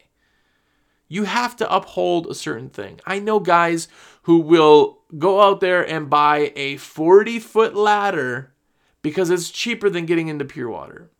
You 1.08 1.24
have 1.24 1.56
to 1.56 1.74
uphold 1.74 2.26
a 2.26 2.34
certain 2.34 2.68
thing. 2.68 3.00
I 3.06 3.18
know 3.18 3.40
guys 3.40 3.88
who 4.22 4.38
will 4.38 5.00
go 5.18 5.40
out 5.40 5.60
there 5.60 5.86
and 5.86 6.08
buy 6.08 6.52
a 6.54 6.76
40 6.76 7.38
foot 7.38 7.74
ladder 7.74 8.52
because 9.00 9.30
it's 9.30 9.50
cheaper 9.50 9.90
than 9.90 10.06
getting 10.06 10.28
into 10.28 10.44
pure 10.44 10.68
water. 10.68 11.10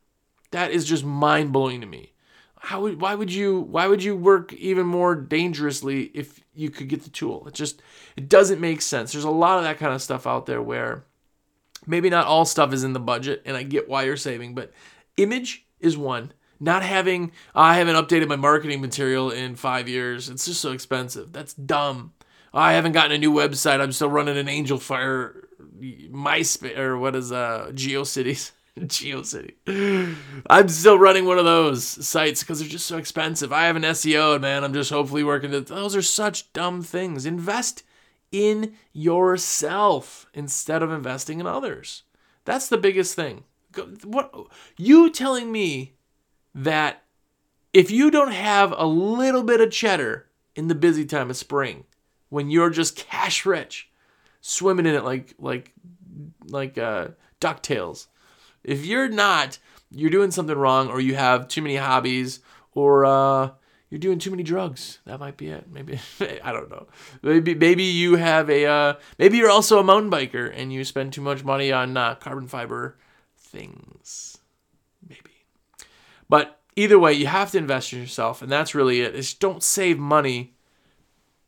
That 0.50 0.70
is 0.70 0.84
just 0.84 1.04
mind 1.04 1.52
blowing 1.52 1.80
to 1.80 1.86
me. 1.86 2.12
How 2.58 2.82
would, 2.82 3.00
why 3.00 3.14
would 3.14 3.32
you 3.32 3.60
why 3.60 3.88
would 3.88 4.04
you 4.04 4.14
work 4.14 4.52
even 4.52 4.86
more 4.86 5.16
dangerously 5.16 6.04
if 6.14 6.40
you 6.54 6.70
could 6.70 6.88
get 6.88 7.02
the 7.02 7.10
tool? 7.10 7.48
It 7.48 7.54
just 7.54 7.82
it 8.16 8.28
doesn't 8.28 8.60
make 8.60 8.82
sense. 8.82 9.12
There's 9.12 9.24
a 9.24 9.30
lot 9.30 9.58
of 9.58 9.64
that 9.64 9.78
kind 9.78 9.92
of 9.92 10.00
stuff 10.00 10.26
out 10.26 10.46
there 10.46 10.62
where 10.62 11.04
Maybe 11.86 12.10
not 12.10 12.26
all 12.26 12.44
stuff 12.44 12.72
is 12.72 12.84
in 12.84 12.92
the 12.92 13.00
budget, 13.00 13.42
and 13.44 13.56
I 13.56 13.62
get 13.62 13.88
why 13.88 14.04
you're 14.04 14.16
saving, 14.16 14.54
but 14.54 14.72
image 15.16 15.66
is 15.80 15.96
one. 15.96 16.32
Not 16.60 16.84
having, 16.84 17.32
I 17.56 17.74
haven't 17.74 17.96
updated 17.96 18.28
my 18.28 18.36
marketing 18.36 18.80
material 18.80 19.30
in 19.30 19.56
five 19.56 19.88
years. 19.88 20.28
It's 20.28 20.46
just 20.46 20.60
so 20.60 20.70
expensive. 20.70 21.32
That's 21.32 21.54
dumb. 21.54 22.12
I 22.54 22.74
haven't 22.74 22.92
gotten 22.92 23.12
a 23.12 23.18
new 23.18 23.32
website. 23.32 23.80
I'm 23.80 23.92
still 23.92 24.10
running 24.10 24.36
an 24.36 24.48
Angel 24.48 24.78
Fire 24.78 25.48
MySpace, 25.80 26.78
or 26.78 26.98
what 26.98 27.16
is 27.16 27.32
uh 27.32 27.70
GeoCities. 27.72 28.52
GeoCity. 28.78 30.16
I'm 30.48 30.68
still 30.68 30.98
running 30.98 31.24
one 31.24 31.38
of 31.38 31.44
those 31.44 31.84
sites 31.84 32.42
because 32.42 32.60
they're 32.60 32.68
just 32.68 32.86
so 32.86 32.96
expensive. 32.96 33.52
I 33.52 33.64
have 33.64 33.76
an 33.76 33.82
SEO, 33.82 34.40
man. 34.40 34.64
I'm 34.64 34.72
just 34.72 34.90
hopefully 34.90 35.24
working. 35.24 35.50
To, 35.50 35.60
those 35.60 35.96
are 35.96 36.02
such 36.02 36.52
dumb 36.52 36.82
things. 36.82 37.26
Invest 37.26 37.82
in 38.32 38.74
yourself 38.92 40.26
instead 40.34 40.82
of 40.82 40.90
investing 40.90 41.38
in 41.38 41.46
others. 41.46 42.02
That's 42.44 42.68
the 42.68 42.78
biggest 42.78 43.14
thing. 43.14 43.44
What 44.04 44.34
you 44.76 45.10
telling 45.10 45.52
me 45.52 45.94
that 46.54 47.04
if 47.72 47.90
you 47.90 48.10
don't 48.10 48.32
have 48.32 48.74
a 48.76 48.86
little 48.86 49.42
bit 49.42 49.60
of 49.60 49.70
cheddar 49.70 50.26
in 50.54 50.68
the 50.68 50.74
busy 50.74 51.04
time 51.04 51.30
of 51.30 51.36
spring, 51.36 51.84
when 52.28 52.50
you're 52.50 52.70
just 52.70 52.96
cash 52.96 53.46
rich, 53.46 53.90
swimming 54.40 54.86
in 54.86 54.94
it 54.94 55.04
like 55.04 55.34
like 55.38 55.72
like 56.46 56.76
uh, 56.76 57.08
DuckTales, 57.40 58.08
if 58.64 58.84
you're 58.84 59.08
not, 59.08 59.58
you're 59.90 60.10
doing 60.10 60.30
something 60.30 60.56
wrong, 60.56 60.88
or 60.88 61.00
you 61.00 61.14
have 61.14 61.48
too 61.48 61.62
many 61.62 61.76
hobbies, 61.76 62.40
or 62.74 63.04
uh, 63.04 63.50
you're 63.92 63.98
doing 63.98 64.18
too 64.18 64.30
many 64.30 64.42
drugs. 64.42 65.00
That 65.04 65.20
might 65.20 65.36
be 65.36 65.48
it. 65.48 65.70
Maybe 65.70 66.00
I 66.42 66.50
don't 66.50 66.70
know. 66.70 66.86
Maybe 67.20 67.54
maybe 67.54 67.82
you 67.82 68.16
have 68.16 68.48
a 68.48 68.64
uh, 68.64 68.94
maybe 69.18 69.36
you're 69.36 69.50
also 69.50 69.78
a 69.78 69.84
mountain 69.84 70.10
biker 70.10 70.50
and 70.56 70.72
you 70.72 70.82
spend 70.82 71.12
too 71.12 71.20
much 71.20 71.44
money 71.44 71.70
on 71.70 71.94
uh, 71.94 72.14
carbon 72.14 72.48
fiber 72.48 72.96
things. 73.36 74.38
Maybe, 75.06 75.44
but 76.26 76.58
either 76.74 76.98
way, 76.98 77.12
you 77.12 77.26
have 77.26 77.50
to 77.50 77.58
invest 77.58 77.92
in 77.92 78.00
yourself, 78.00 78.40
and 78.40 78.50
that's 78.50 78.74
really 78.74 79.02
it. 79.02 79.14
Is 79.14 79.34
don't 79.34 79.62
save 79.62 79.98
money 79.98 80.54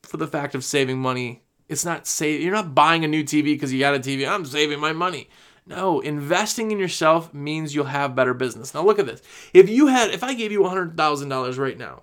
for 0.02 0.18
the 0.18 0.26
fact 0.26 0.54
of 0.54 0.64
saving 0.64 0.98
money. 0.98 1.44
It's 1.70 1.86
not 1.86 2.06
save. 2.06 2.42
You're 2.42 2.52
not 2.52 2.74
buying 2.74 3.06
a 3.06 3.08
new 3.08 3.24
TV 3.24 3.44
because 3.44 3.72
you 3.72 3.80
got 3.80 3.94
a 3.94 4.00
TV. 4.00 4.28
I'm 4.28 4.44
saving 4.44 4.80
my 4.80 4.92
money. 4.92 5.30
No, 5.66 6.00
investing 6.00 6.72
in 6.72 6.78
yourself 6.78 7.32
means 7.32 7.74
you'll 7.74 7.86
have 7.86 8.14
better 8.14 8.34
business. 8.34 8.74
Now 8.74 8.84
look 8.84 8.98
at 8.98 9.06
this. 9.06 9.22
If 9.54 9.70
you 9.70 9.86
had, 9.86 10.10
if 10.10 10.22
I 10.22 10.34
gave 10.34 10.52
you 10.52 10.60
$100,000 10.60 11.58
right 11.58 11.78
now, 11.78 12.02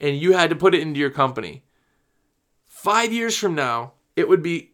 and 0.00 0.16
you 0.16 0.32
had 0.32 0.50
to 0.50 0.56
put 0.56 0.74
it 0.74 0.80
into 0.80 1.00
your 1.00 1.10
company, 1.10 1.64
five 2.66 3.12
years 3.12 3.36
from 3.36 3.54
now, 3.54 3.92
it 4.16 4.28
would 4.28 4.42
be 4.42 4.72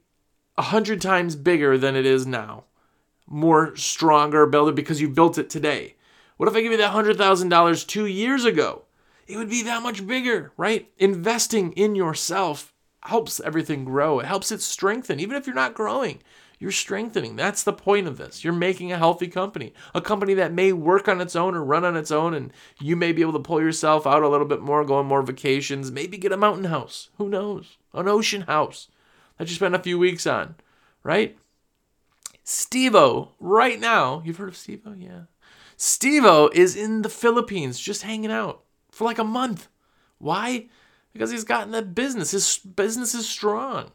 a 0.57 0.63
hundred 0.63 1.01
times 1.01 1.37
bigger 1.37 1.77
than 1.77 1.97
it 1.97 2.07
is 2.07 2.27
now. 2.27 2.65
More 3.27 3.75
stronger, 3.77 4.47
better 4.47 4.73
because 4.73 5.01
you 5.01 5.09
built 5.09 5.39
it 5.39 5.49
today. 5.49 5.97
What 6.37 6.49
if 6.49 6.55
I 6.55 6.61
give 6.61 6.73
you 6.73 6.79
that 6.79 6.95
$100,000 6.95 7.87
two 7.87 8.07
years 8.07 8.45
ago? 8.45 8.85
It 9.27 9.37
would 9.37 9.49
be 9.49 9.63
that 9.63 9.83
much 9.83 10.07
bigger, 10.07 10.53
right? 10.57 10.91
Investing 10.99 11.73
in 11.73 11.95
yourself 11.95 12.75
helps 13.03 13.41
everything 13.41 13.85
grow. 13.85 14.21
It 14.21 14.27
helps 14.27 14.53
it 14.53 14.61
strengthen. 14.61 15.21
Even 15.21 15.37
if 15.37 15.47
you're 15.47 15.55
not 15.55 15.75
growing, 15.75 16.21
you're 16.65 16.73
strengthening. 16.73 17.37
That's 17.37 17.63
the 17.63 17.75
point 17.75 18.07
of 18.07 18.17
this. 18.17 18.43
You're 18.43 18.55
making 18.55 18.91
a 18.91 18.97
healthy 18.97 19.29
company, 19.29 19.75
a 19.95 20.01
company 20.01 20.33
that 20.33 20.51
may 20.51 20.73
work 20.73 21.09
on 21.09 21.21
its 21.21 21.37
own 21.37 21.55
or 21.55 21.63
run 21.63 21.85
on 21.85 21.95
its 21.95 22.11
own, 22.11 22.33
and 22.33 22.55
you 22.81 22.97
may 22.97 23.13
be 23.13 23.21
able 23.21 23.35
to 23.35 23.39
pull 23.39 23.61
yourself 23.61 24.07
out 24.07 24.23
a 24.23 24.29
little 24.31 24.47
bit 24.47 24.63
more, 24.63 24.83
go 24.83 24.95
on 24.95 25.05
more 25.05 25.21
vacations, 25.21 25.93
maybe 25.93 26.17
get 26.17 26.33
a 26.33 26.39
mountain 26.39 26.65
house. 26.65 27.11
Who 27.19 27.29
knows? 27.29 27.77
An 27.93 28.09
ocean 28.09 28.41
house 28.41 28.89
that 29.37 29.51
you 29.51 29.55
spend 29.55 29.75
a 29.75 29.79
few 29.79 29.99
weeks 29.99 30.27
on, 30.27 30.55
right? 31.03 31.37
Stevo, 32.47 33.33
right 33.39 33.79
now, 33.79 34.23
you've 34.25 34.39
heard 34.39 34.49
of 34.49 34.55
Stevo? 34.55 34.97
Yeah. 34.99 35.25
Stevo 35.77 36.51
is 36.55 36.75
in 36.75 37.03
the 37.03 37.11
Philippines 37.11 37.79
just 37.79 38.05
hanging 38.05 38.33
out 38.33 38.63
for 38.91 39.05
like 39.05 39.19
a 39.19 39.25
month. 39.25 39.69
Why? 40.17 40.69
Because 41.13 41.31
he's 41.31 41.45
gotten 41.45 41.73
that 41.73 41.95
business. 41.95 42.31
His 42.31 42.57
business 42.57 43.15
is 43.15 43.29
strong. 43.29 43.91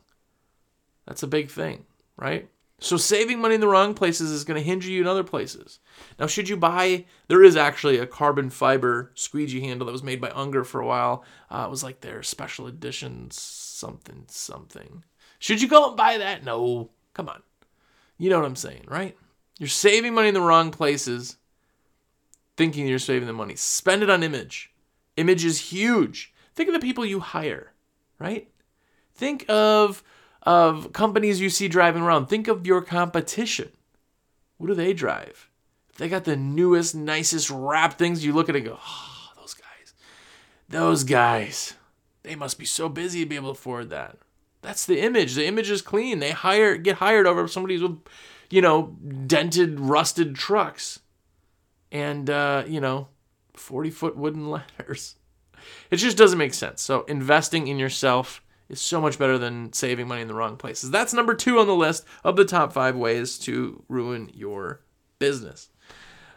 That's 1.07 1.23
a 1.23 1.27
big 1.27 1.49
thing, 1.49 1.85
right? 2.15 2.47
So 2.79 2.95
saving 2.97 3.39
money 3.39 3.55
in 3.55 3.61
the 3.61 3.67
wrong 3.67 3.93
places 3.93 4.31
is 4.31 4.45
going 4.45 4.57
to 4.59 4.65
hinder 4.65 4.87
you 4.87 5.01
in 5.01 5.07
other 5.07 5.23
places. 5.23 5.79
Now, 6.17 6.27
should 6.27 6.47
you 6.47 6.55
buy? 6.55 7.05
There 7.27 7.43
is 7.43 7.57
actually 7.57 7.97
a 7.97 8.07
carbon 8.07 8.49
fiber 8.49 9.11
squeegee 9.15 9.61
handle 9.61 9.85
that 9.85 9.91
was 9.91 10.03
made 10.03 10.21
by 10.21 10.29
Unger 10.29 10.63
for 10.63 10.79
a 10.79 10.85
while. 10.85 11.23
Uh, 11.49 11.65
it 11.67 11.69
was 11.69 11.83
like 11.83 12.01
their 12.01 12.23
special 12.23 12.67
edition 12.67 13.27
something 13.31 14.25
something. 14.27 15.03
Should 15.39 15.61
you 15.61 15.67
go 15.67 15.89
and 15.89 15.97
buy 15.97 16.17
that? 16.17 16.43
No, 16.43 16.89
come 17.13 17.29
on. 17.29 17.41
You 18.17 18.29
know 18.29 18.39
what 18.39 18.45
I'm 18.45 18.55
saying, 18.55 18.85
right? 18.87 19.17
You're 19.57 19.67
saving 19.67 20.13
money 20.13 20.29
in 20.29 20.33
the 20.33 20.41
wrong 20.41 20.71
places, 20.71 21.37
thinking 22.55 22.87
you're 22.87 22.99
saving 22.99 23.27
the 23.27 23.33
money. 23.33 23.55
Spend 23.55 24.03
it 24.03 24.09
on 24.09 24.23
image. 24.23 24.71
Image 25.17 25.43
is 25.43 25.71
huge. 25.71 26.33
Think 26.55 26.69
of 26.69 26.73
the 26.73 26.85
people 26.85 27.05
you 27.05 27.19
hire, 27.19 27.73
right? 28.19 28.49
Think 29.15 29.45
of 29.49 30.03
of 30.49 30.93
companies 30.93 31.39
you 31.39 31.47
see 31.51 31.67
driving 31.67 32.01
around. 32.01 32.25
Think 32.25 32.47
of 32.47 32.65
your 32.65 32.81
competition. 32.81 33.69
What 34.57 34.65
do 34.65 34.73
they 34.73 34.93
drive? 34.93 35.47
If 35.91 35.97
they 35.97 36.09
got 36.09 36.23
the 36.23 36.35
newest, 36.35 36.95
nicest 36.95 37.51
wrap 37.51 37.99
things, 37.99 38.25
you 38.25 38.33
look 38.33 38.49
at 38.49 38.55
it 38.55 38.63
and 38.63 38.69
go, 38.69 38.79
oh, 38.83 39.29
those 39.37 39.53
guys. 39.53 39.93
Those 40.67 41.03
guys. 41.03 41.75
They 42.23 42.33
must 42.33 42.57
be 42.57 42.65
so 42.65 42.89
busy 42.89 43.19
to 43.19 43.29
be 43.29 43.35
able 43.35 43.49
to 43.49 43.59
afford 43.59 43.91
that. 43.91 44.17
That's 44.63 44.87
the 44.87 44.99
image. 45.01 45.35
The 45.35 45.45
image 45.45 45.69
is 45.69 45.83
clean. 45.83 46.17
They 46.17 46.31
hire 46.31 46.77
get 46.77 46.95
hired 46.95 47.27
over 47.27 47.47
somebody's 47.47 47.83
with, 47.83 47.99
you 48.49 48.63
know, 48.63 48.97
dented, 49.27 49.79
rusted 49.79 50.33
trucks. 50.33 50.99
And 51.91 52.27
uh, 52.27 52.63
you 52.67 52.81
know, 52.81 53.09
40 53.53 53.91
foot 53.91 54.17
wooden 54.17 54.49
ladders. 54.79 55.15
It 55.91 55.97
just 55.97 56.17
doesn't 56.17 56.39
make 56.39 56.55
sense. 56.55 56.81
So 56.81 57.03
investing 57.03 57.67
in 57.67 57.77
yourself 57.77 58.41
is 58.69 58.79
so 58.79 59.01
much 59.01 59.17
better 59.17 59.37
than 59.37 59.73
saving 59.73 60.07
money 60.07 60.21
in 60.21 60.27
the 60.27 60.33
wrong 60.33 60.55
places. 60.55 60.91
That's 60.91 61.13
number 61.13 61.33
two 61.33 61.59
on 61.59 61.67
the 61.67 61.75
list 61.75 62.05
of 62.23 62.35
the 62.35 62.45
top 62.45 62.71
five 62.71 62.95
ways 62.95 63.37
to 63.39 63.83
ruin 63.89 64.29
your 64.33 64.81
business. 65.17 65.69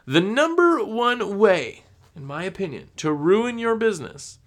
The 0.07 0.21
number 0.21 0.83
one 0.83 1.39
way, 1.39 1.85
in 2.17 2.25
my 2.25 2.45
opinion, 2.45 2.91
to 2.97 3.13
ruin 3.13 3.59
your 3.59 3.77
business 3.77 4.39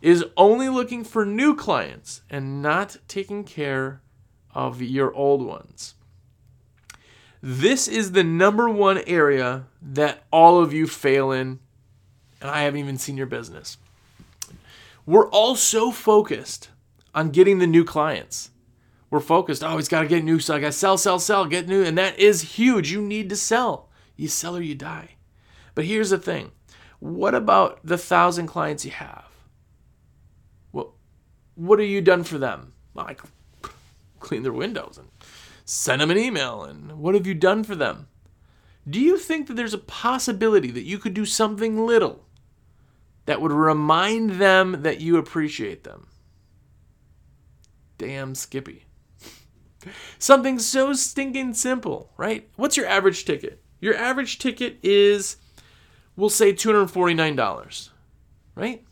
is 0.00 0.24
only 0.36 0.68
looking 0.68 1.04
for 1.04 1.24
new 1.24 1.54
clients 1.54 2.22
and 2.28 2.60
not 2.62 2.96
taking 3.06 3.44
care 3.44 4.02
of 4.54 4.82
your 4.82 5.14
old 5.14 5.44
ones. 5.44 5.94
This 7.42 7.86
is 7.86 8.12
the 8.12 8.24
number 8.24 8.68
one 8.68 8.98
area 9.06 9.66
that 9.80 10.24
all 10.32 10.60
of 10.60 10.72
you 10.72 10.86
fail 10.86 11.30
in, 11.30 11.60
and 12.40 12.50
I 12.50 12.62
haven't 12.62 12.80
even 12.80 12.98
seen 12.98 13.16
your 13.16 13.26
business. 13.26 13.76
We're 15.04 15.28
all 15.28 15.54
so 15.54 15.92
focused 15.92 16.70
on 17.16 17.30
getting 17.30 17.58
the 17.58 17.66
new 17.66 17.82
clients. 17.82 18.50
We're 19.10 19.20
focused, 19.20 19.64
oh, 19.64 19.76
he's 19.76 19.88
got 19.88 20.02
to 20.02 20.08
get 20.08 20.22
new, 20.22 20.38
so 20.38 20.54
I 20.54 20.60
got 20.60 20.74
sell, 20.74 20.98
sell, 20.98 21.18
sell, 21.18 21.46
get 21.46 21.66
new. 21.66 21.82
And 21.82 21.96
that 21.96 22.18
is 22.18 22.56
huge. 22.56 22.92
You 22.92 23.00
need 23.00 23.30
to 23.30 23.36
sell. 23.36 23.88
You 24.16 24.28
sell 24.28 24.56
or 24.56 24.60
you 24.60 24.74
die. 24.74 25.16
But 25.74 25.86
here's 25.86 26.10
the 26.10 26.18
thing 26.18 26.52
what 27.00 27.34
about 27.34 27.80
the 27.82 27.98
thousand 27.98 28.48
clients 28.48 28.84
you 28.84 28.90
have? 28.90 29.24
Well, 30.72 30.94
what 31.54 31.78
have 31.78 31.88
you 31.88 32.02
done 32.02 32.24
for 32.24 32.36
them? 32.36 32.74
I 32.96 33.16
clean 34.20 34.42
their 34.42 34.52
windows 34.52 34.98
and 34.98 35.08
send 35.64 36.02
them 36.02 36.10
an 36.10 36.18
email. 36.18 36.64
And 36.64 36.98
what 36.98 37.14
have 37.14 37.26
you 37.26 37.34
done 37.34 37.64
for 37.64 37.74
them? 37.74 38.08
Do 38.88 39.00
you 39.00 39.16
think 39.18 39.46
that 39.46 39.54
there's 39.54 39.74
a 39.74 39.78
possibility 39.78 40.70
that 40.70 40.84
you 40.84 40.98
could 40.98 41.14
do 41.14 41.24
something 41.24 41.86
little 41.86 42.24
that 43.24 43.40
would 43.40 43.52
remind 43.52 44.32
them 44.32 44.82
that 44.82 45.00
you 45.00 45.16
appreciate 45.16 45.84
them? 45.84 46.08
Damn 47.98 48.34
Skippy. 48.34 48.84
Something 50.18 50.58
so 50.58 50.92
stinking 50.92 51.54
simple, 51.54 52.10
right? 52.16 52.48
What's 52.56 52.76
your 52.76 52.86
average 52.86 53.24
ticket? 53.24 53.62
Your 53.80 53.94
average 53.94 54.38
ticket 54.38 54.78
is, 54.82 55.36
we'll 56.16 56.30
say 56.30 56.52
$249, 56.52 57.90
right? 58.54 58.82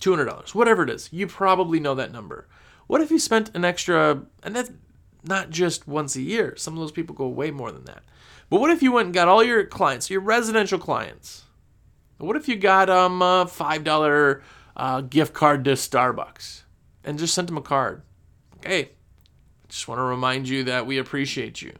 $200, 0.00 0.54
whatever 0.54 0.82
it 0.82 0.90
is. 0.90 1.08
You 1.12 1.26
probably 1.26 1.78
know 1.78 1.94
that 1.94 2.12
number. 2.12 2.48
What 2.88 3.00
if 3.00 3.10
you 3.10 3.18
spent 3.18 3.54
an 3.54 3.64
extra, 3.64 4.22
and 4.42 4.56
that's 4.56 4.72
not 5.24 5.50
just 5.50 5.86
once 5.86 6.16
a 6.16 6.22
year, 6.22 6.56
some 6.56 6.74
of 6.74 6.80
those 6.80 6.92
people 6.92 7.14
go 7.14 7.28
way 7.28 7.50
more 7.50 7.70
than 7.70 7.84
that. 7.84 8.02
But 8.50 8.60
what 8.60 8.70
if 8.70 8.82
you 8.82 8.92
went 8.92 9.06
and 9.06 9.14
got 9.14 9.28
all 9.28 9.42
your 9.42 9.64
clients, 9.64 10.10
your 10.10 10.20
residential 10.20 10.78
clients? 10.78 11.44
What 12.18 12.36
if 12.36 12.48
you 12.48 12.56
got 12.56 12.90
um, 12.90 13.22
a 13.22 13.46
$5 13.46 14.42
uh, 14.76 15.00
gift 15.02 15.32
card 15.32 15.64
to 15.64 15.72
Starbucks? 15.72 16.61
And 17.04 17.18
just 17.18 17.34
sent 17.34 17.50
him 17.50 17.56
a 17.56 17.62
card. 17.62 18.02
Hey, 18.64 18.90
just 19.68 19.88
want 19.88 19.98
to 19.98 20.02
remind 20.02 20.48
you 20.48 20.64
that 20.64 20.86
we 20.86 20.98
appreciate 20.98 21.62
you. 21.62 21.72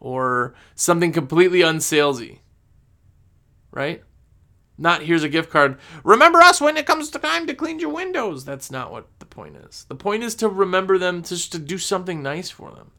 Or 0.00 0.54
something 0.74 1.12
completely 1.12 1.60
unsalesy. 1.60 2.38
Right? 3.70 4.02
Not 4.76 5.02
here's 5.02 5.22
a 5.22 5.28
gift 5.28 5.50
card. 5.50 5.78
Remember 6.02 6.40
us 6.40 6.60
when 6.60 6.76
it 6.76 6.86
comes 6.86 7.10
to 7.10 7.18
time 7.18 7.46
to 7.46 7.54
clean 7.54 7.78
your 7.78 7.92
windows. 7.92 8.44
That's 8.44 8.70
not 8.70 8.90
what 8.90 9.06
the 9.18 9.26
point 9.26 9.56
is. 9.56 9.84
The 9.88 9.94
point 9.94 10.24
is 10.24 10.34
to 10.36 10.48
remember 10.48 10.98
them, 10.98 11.22
to, 11.22 11.36
just 11.36 11.52
to 11.52 11.58
do 11.58 11.78
something 11.78 12.22
nice 12.22 12.50
for 12.50 12.72
them. 12.72 12.90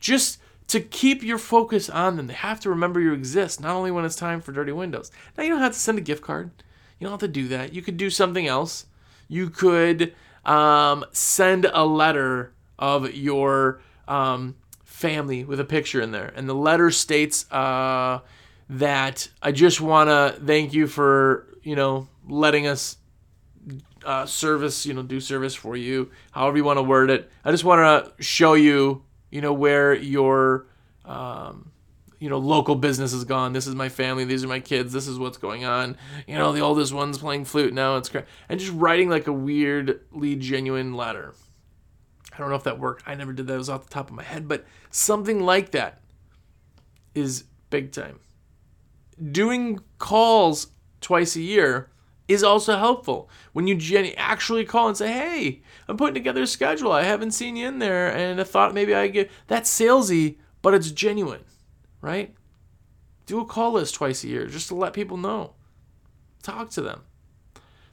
Just 0.00 0.38
to 0.68 0.80
keep 0.80 1.22
your 1.22 1.38
focus 1.38 1.90
on 1.90 2.16
them. 2.16 2.28
They 2.28 2.34
have 2.34 2.60
to 2.60 2.70
remember 2.70 3.00
you 3.00 3.12
exist, 3.12 3.60
not 3.60 3.74
only 3.74 3.90
when 3.90 4.04
it's 4.04 4.16
time 4.16 4.40
for 4.40 4.52
dirty 4.52 4.72
windows. 4.72 5.10
Now, 5.36 5.44
you 5.44 5.50
don't 5.50 5.60
have 5.60 5.72
to 5.72 5.78
send 5.78 5.98
a 5.98 6.02
gift 6.02 6.22
card. 6.22 6.50
You 6.98 7.06
don't 7.06 7.12
have 7.12 7.20
to 7.20 7.28
do 7.28 7.48
that. 7.48 7.72
You 7.72 7.82
could 7.82 7.96
do 7.96 8.10
something 8.10 8.46
else. 8.46 8.86
You 9.28 9.50
could 9.50 10.14
um, 10.48 11.04
send 11.12 11.66
a 11.66 11.84
letter 11.84 12.52
of 12.78 13.14
your 13.14 13.80
um, 14.08 14.56
family 14.84 15.44
with 15.44 15.60
a 15.60 15.64
picture 15.64 16.00
in 16.00 16.10
there. 16.10 16.32
And 16.34 16.48
the 16.48 16.54
letter 16.54 16.90
states 16.90 17.50
uh, 17.52 18.20
that 18.70 19.28
I 19.42 19.52
just 19.52 19.80
want 19.80 20.08
to 20.08 20.40
thank 20.44 20.72
you 20.72 20.86
for, 20.86 21.46
you 21.62 21.76
know, 21.76 22.08
letting 22.26 22.66
us 22.66 22.96
uh, 24.04 24.24
service, 24.24 24.86
you 24.86 24.94
know, 24.94 25.02
do 25.02 25.20
service 25.20 25.54
for 25.54 25.76
you, 25.76 26.10
however 26.30 26.56
you 26.56 26.64
want 26.64 26.78
to 26.78 26.82
word 26.82 27.10
it. 27.10 27.30
I 27.44 27.50
just 27.50 27.64
want 27.64 27.80
to 28.16 28.22
show 28.22 28.54
you, 28.54 29.02
you 29.30 29.42
know, 29.42 29.52
where 29.52 29.92
your, 29.92 30.66
um, 31.04 31.70
you 32.18 32.28
know, 32.28 32.38
local 32.38 32.74
business 32.74 33.12
is 33.12 33.24
gone. 33.24 33.52
This 33.52 33.66
is 33.66 33.74
my 33.74 33.88
family. 33.88 34.24
These 34.24 34.44
are 34.44 34.48
my 34.48 34.60
kids. 34.60 34.92
This 34.92 35.06
is 35.06 35.18
what's 35.18 35.38
going 35.38 35.64
on. 35.64 35.96
You 36.26 36.36
know, 36.36 36.52
the 36.52 36.60
oldest 36.60 36.92
one's 36.92 37.18
playing 37.18 37.44
flute 37.44 37.72
now. 37.72 37.96
It's 37.96 38.08
great. 38.08 38.24
And 38.48 38.58
just 38.58 38.72
writing 38.72 39.08
like 39.08 39.26
a 39.26 39.32
weirdly 39.32 40.34
genuine 40.36 40.94
letter. 40.94 41.34
I 42.32 42.38
don't 42.38 42.50
know 42.50 42.56
if 42.56 42.64
that 42.64 42.78
worked. 42.78 43.04
I 43.06 43.14
never 43.14 43.32
did 43.32 43.46
that. 43.46 43.54
It 43.54 43.58
was 43.58 43.68
off 43.68 43.84
the 43.84 43.94
top 43.94 44.10
of 44.10 44.16
my 44.16 44.22
head, 44.22 44.48
but 44.48 44.64
something 44.90 45.40
like 45.40 45.70
that 45.72 46.00
is 47.14 47.44
big 47.70 47.92
time. 47.92 48.20
Doing 49.32 49.80
calls 49.98 50.68
twice 51.00 51.36
a 51.36 51.40
year 51.40 51.90
is 52.26 52.44
also 52.44 52.76
helpful. 52.76 53.30
When 53.52 53.66
you 53.66 53.74
gen- 53.74 54.12
actually 54.16 54.64
call 54.64 54.88
and 54.88 54.96
say, 54.96 55.10
"Hey, 55.12 55.62
I'm 55.88 55.96
putting 55.96 56.14
together 56.14 56.42
a 56.42 56.46
schedule. 56.46 56.92
I 56.92 57.02
haven't 57.02 57.32
seen 57.32 57.56
you 57.56 57.66
in 57.66 57.78
there, 57.78 58.14
and 58.14 58.40
I 58.40 58.44
thought 58.44 58.74
maybe 58.74 58.94
I 58.94 59.08
get." 59.08 59.30
That's 59.48 59.70
salesy, 59.70 60.36
but 60.62 60.74
it's 60.74 60.92
genuine 60.92 61.44
right? 62.00 62.34
Do 63.26 63.40
a 63.40 63.44
call 63.44 63.72
list 63.72 63.94
twice 63.94 64.24
a 64.24 64.28
year 64.28 64.46
just 64.46 64.68
to 64.68 64.74
let 64.74 64.92
people 64.92 65.16
know. 65.16 65.54
Talk 66.42 66.70
to 66.70 66.80
them. 66.80 67.02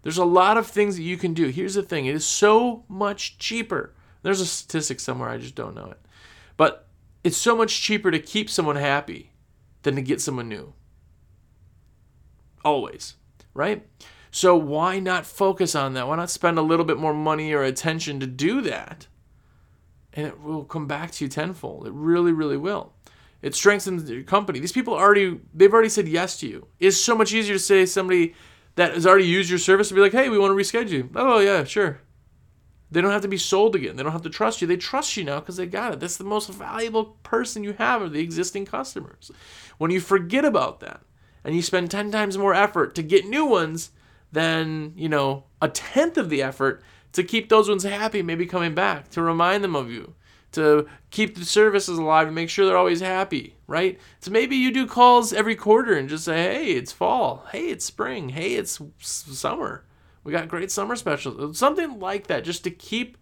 There's 0.01 0.17
a 0.17 0.25
lot 0.25 0.57
of 0.57 0.67
things 0.67 0.97
that 0.97 1.03
you 1.03 1.17
can 1.17 1.33
do. 1.33 1.47
Here's 1.47 1.73
the 1.73 1.83
thing 1.83 2.05
it 2.05 2.15
is 2.15 2.25
so 2.25 2.83
much 2.87 3.37
cheaper. 3.37 3.93
There's 4.21 4.41
a 4.41 4.45
statistic 4.45 4.99
somewhere, 4.99 5.29
I 5.29 5.37
just 5.37 5.55
don't 5.55 5.75
know 5.75 5.91
it. 5.91 5.99
But 6.57 6.87
it's 7.23 7.37
so 7.37 7.55
much 7.55 7.81
cheaper 7.81 8.11
to 8.11 8.19
keep 8.19 8.49
someone 8.49 8.75
happy 8.75 9.31
than 9.81 9.95
to 9.95 10.01
get 10.01 10.21
someone 10.21 10.47
new. 10.47 10.73
Always, 12.63 13.15
right? 13.53 13.85
So 14.31 14.55
why 14.55 14.99
not 14.99 15.25
focus 15.25 15.75
on 15.75 15.93
that? 15.93 16.07
Why 16.07 16.17
not 16.17 16.29
spend 16.29 16.57
a 16.57 16.63
little 16.63 16.85
bit 16.85 16.97
more 16.97 17.13
money 17.13 17.53
or 17.53 17.63
attention 17.63 18.19
to 18.19 18.27
do 18.27 18.61
that? 18.61 19.07
And 20.11 20.27
it 20.27 20.41
will 20.41 20.65
come 20.65 20.87
back 20.87 21.11
to 21.11 21.25
you 21.25 21.29
tenfold. 21.29 21.87
It 21.87 21.93
really, 21.93 22.31
really 22.31 22.57
will. 22.57 22.94
It 23.41 23.53
strengthens 23.55 24.09
your 24.09 24.23
company. 24.23 24.59
These 24.59 24.71
people 24.71 24.93
already 24.93 25.39
they've 25.53 25.73
already 25.73 25.89
said 25.89 26.07
yes 26.07 26.39
to 26.39 26.47
you. 26.47 26.67
It's 26.79 26.97
so 26.97 27.15
much 27.15 27.33
easier 27.33 27.55
to 27.55 27.59
say 27.59 27.85
somebody 27.85 28.33
that 28.75 28.93
has 28.93 29.05
already 29.05 29.25
used 29.25 29.49
your 29.49 29.59
service 29.59 29.89
to 29.89 29.95
be 29.95 30.01
like, 30.01 30.11
hey, 30.11 30.29
we 30.29 30.39
want 30.39 30.57
to 30.57 30.61
reschedule 30.61 30.89
you. 30.89 31.09
Oh 31.15 31.39
yeah, 31.39 31.63
sure. 31.63 32.01
They 32.91 33.01
don't 33.01 33.11
have 33.11 33.23
to 33.23 33.27
be 33.27 33.37
sold 33.37 33.75
again. 33.75 33.95
They 33.95 34.03
don't 34.03 34.11
have 34.11 34.21
to 34.21 34.29
trust 34.29 34.61
you. 34.61 34.67
They 34.67 34.77
trust 34.77 35.17
you 35.17 35.23
now 35.23 35.39
because 35.39 35.57
they 35.57 35.65
got 35.65 35.93
it. 35.93 35.99
That's 35.99 36.17
the 36.17 36.23
most 36.23 36.49
valuable 36.49 37.17
person 37.23 37.63
you 37.63 37.73
have 37.73 38.01
are 38.01 38.09
the 38.09 38.21
existing 38.21 38.65
customers. 38.65 39.31
When 39.77 39.91
you 39.91 39.99
forget 39.99 40.45
about 40.45 40.79
that 40.81 41.01
and 41.43 41.55
you 41.55 41.61
spend 41.61 41.91
10 41.91 42.11
times 42.11 42.37
more 42.37 42.53
effort 42.53 42.95
to 42.95 43.03
get 43.03 43.25
new 43.25 43.45
ones 43.45 43.91
than, 44.31 44.93
you 44.95 45.09
know, 45.09 45.45
a 45.61 45.67
tenth 45.67 46.17
of 46.17 46.29
the 46.29 46.41
effort 46.41 46.83
to 47.13 47.23
keep 47.23 47.49
those 47.49 47.69
ones 47.69 47.83
happy, 47.83 48.21
maybe 48.21 48.45
coming 48.45 48.75
back, 48.75 49.09
to 49.09 49.21
remind 49.21 49.63
them 49.63 49.75
of 49.75 49.89
you, 49.89 50.13
to 50.55 50.87
keep 51.11 51.35
the 51.35 51.45
services 51.45 51.97
alive 51.97 52.27
and 52.27 52.35
make 52.35 52.49
sure 52.49 52.65
they're 52.65 52.77
always 52.77 53.01
happy, 53.01 53.55
right? 53.67 53.99
So 54.19 54.31
maybe 54.31 54.55
you 54.55 54.71
do 54.71 54.85
calls 54.85 55.31
every 55.31 55.55
quarter 55.55 55.93
and 55.93 56.09
just 56.09 56.25
say, 56.25 56.35
hey, 56.35 56.71
it's 56.71 56.91
fall. 56.91 57.45
Hey, 57.51 57.69
it's 57.69 57.85
spring. 57.85 58.29
Hey, 58.29 58.55
it's 58.55 58.81
summer. 58.99 59.85
We 60.23 60.31
got 60.31 60.47
great 60.47 60.71
summer 60.71 60.95
specials. 60.95 61.57
Something 61.57 61.99
like 61.99 62.27
that, 62.27 62.43
just 62.43 62.63
to 62.63 62.71
keep 62.71 63.17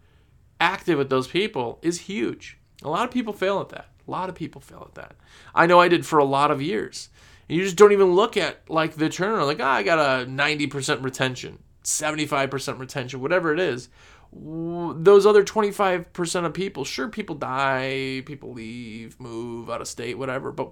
active 0.60 0.98
with 0.98 1.10
those 1.10 1.28
people, 1.28 1.80
is 1.82 2.02
huge. 2.02 2.58
A 2.82 2.90
lot 2.90 3.06
of 3.06 3.12
people 3.12 3.34
fail 3.34 3.60
at 3.60 3.70
that. 3.70 3.90
A 4.08 4.12
lot 4.12 4.30
of 4.30 4.36
people 4.36 4.62
fail 4.62 4.86
at 4.88 4.96
that. 4.96 5.16
I 5.54 5.66
know 5.66 5.80
I 5.80 5.88
did 5.88 6.06
for 6.06 6.20
a 6.20 6.26
lot 6.26 6.52
of 6.52 6.62
years. 6.62 7.10
And 7.48 7.58
you 7.58 7.64
just 7.64 7.76
don't 7.76 7.92
even 7.92 8.14
look 8.14 8.38
at 8.38 8.70
like 8.70 8.96
the 8.96 9.10
turnaround, 9.10 9.48
like, 9.48 9.60
oh, 9.60 9.66
I 9.66 9.84
got 9.84 10.00
a 10.00 10.26
90% 10.26 11.04
retention, 11.04 11.60
75% 11.84 12.80
retention, 12.80 13.22
whatever 13.22 13.54
it 13.54 13.60
is. 13.60 13.90
Those 14.36 15.26
other 15.26 15.44
25% 15.44 16.46
of 16.46 16.54
people, 16.54 16.86
sure, 16.86 17.08
people 17.08 17.36
die, 17.36 18.24
people 18.26 18.54
leave, 18.54 19.20
move 19.20 19.70
out 19.70 19.82
of 19.82 19.88
state, 19.88 20.18
whatever, 20.18 20.52
but 20.52 20.72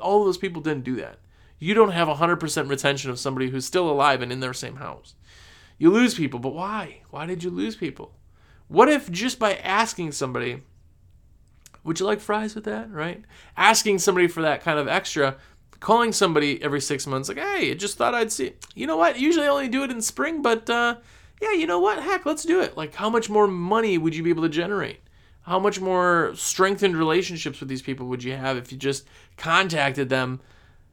all 0.00 0.24
those 0.24 0.38
people 0.38 0.60
didn't 0.62 0.84
do 0.84 0.96
that. 0.96 1.18
You 1.58 1.74
don't 1.74 1.92
have 1.92 2.08
100% 2.08 2.68
retention 2.68 3.10
of 3.10 3.18
somebody 3.18 3.48
who's 3.48 3.64
still 3.64 3.90
alive 3.90 4.20
and 4.20 4.30
in 4.30 4.40
their 4.40 4.52
same 4.52 4.76
house. 4.76 5.14
You 5.78 5.90
lose 5.90 6.14
people, 6.14 6.38
but 6.38 6.54
why? 6.54 7.02
Why 7.10 7.26
did 7.26 7.42
you 7.42 7.50
lose 7.50 7.76
people? 7.76 8.14
What 8.68 8.88
if 8.88 9.10
just 9.10 9.38
by 9.38 9.54
asking 9.54 10.12
somebody, 10.12 10.62
would 11.84 12.00
you 12.00 12.06
like 12.06 12.20
fries 12.20 12.54
with 12.54 12.64
that, 12.64 12.90
right? 12.90 13.24
Asking 13.56 13.98
somebody 13.98 14.26
for 14.26 14.42
that 14.42 14.62
kind 14.62 14.78
of 14.78 14.88
extra, 14.88 15.36
calling 15.80 16.12
somebody 16.12 16.62
every 16.62 16.80
six 16.80 17.06
months, 17.06 17.28
like, 17.28 17.38
hey, 17.38 17.70
I 17.70 17.74
just 17.74 17.96
thought 17.96 18.14
I'd 18.14 18.32
see. 18.32 18.54
You 18.74 18.86
know 18.86 18.96
what? 18.96 19.18
Usually 19.18 19.46
I 19.46 19.50
only 19.50 19.68
do 19.68 19.84
it 19.84 19.90
in 19.90 20.00
spring, 20.02 20.42
but 20.42 20.68
uh, 20.68 20.96
yeah, 21.40 21.52
you 21.52 21.66
know 21.66 21.78
what? 21.78 22.02
Heck, 22.02 22.26
let's 22.26 22.44
do 22.44 22.60
it. 22.60 22.76
Like, 22.76 22.94
how 22.94 23.10
much 23.10 23.28
more 23.28 23.46
money 23.46 23.98
would 23.98 24.14
you 24.14 24.22
be 24.22 24.30
able 24.30 24.42
to 24.42 24.48
generate? 24.48 25.00
How 25.42 25.58
much 25.58 25.80
more 25.80 26.32
strengthened 26.34 26.96
relationships 26.96 27.60
with 27.60 27.68
these 27.68 27.82
people 27.82 28.06
would 28.06 28.24
you 28.24 28.34
have 28.34 28.56
if 28.56 28.72
you 28.72 28.78
just 28.78 29.06
contacted 29.36 30.08
them 30.08 30.40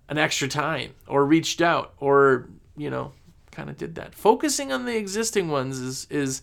an 0.10 0.17
extra 0.17 0.47
time 0.47 0.93
or 1.08 1.25
reached 1.25 1.62
out 1.62 1.93
or, 1.97 2.49
you 2.77 2.89
know, 2.89 3.13
kind 3.51 3.69
of 3.69 3.77
did 3.77 3.95
that. 3.95 4.13
Focusing 4.13 4.71
on 4.71 4.86
the 4.86 4.97
existing 4.97 5.49
ones 5.49 5.79
is 5.79 6.08
is 6.10 6.41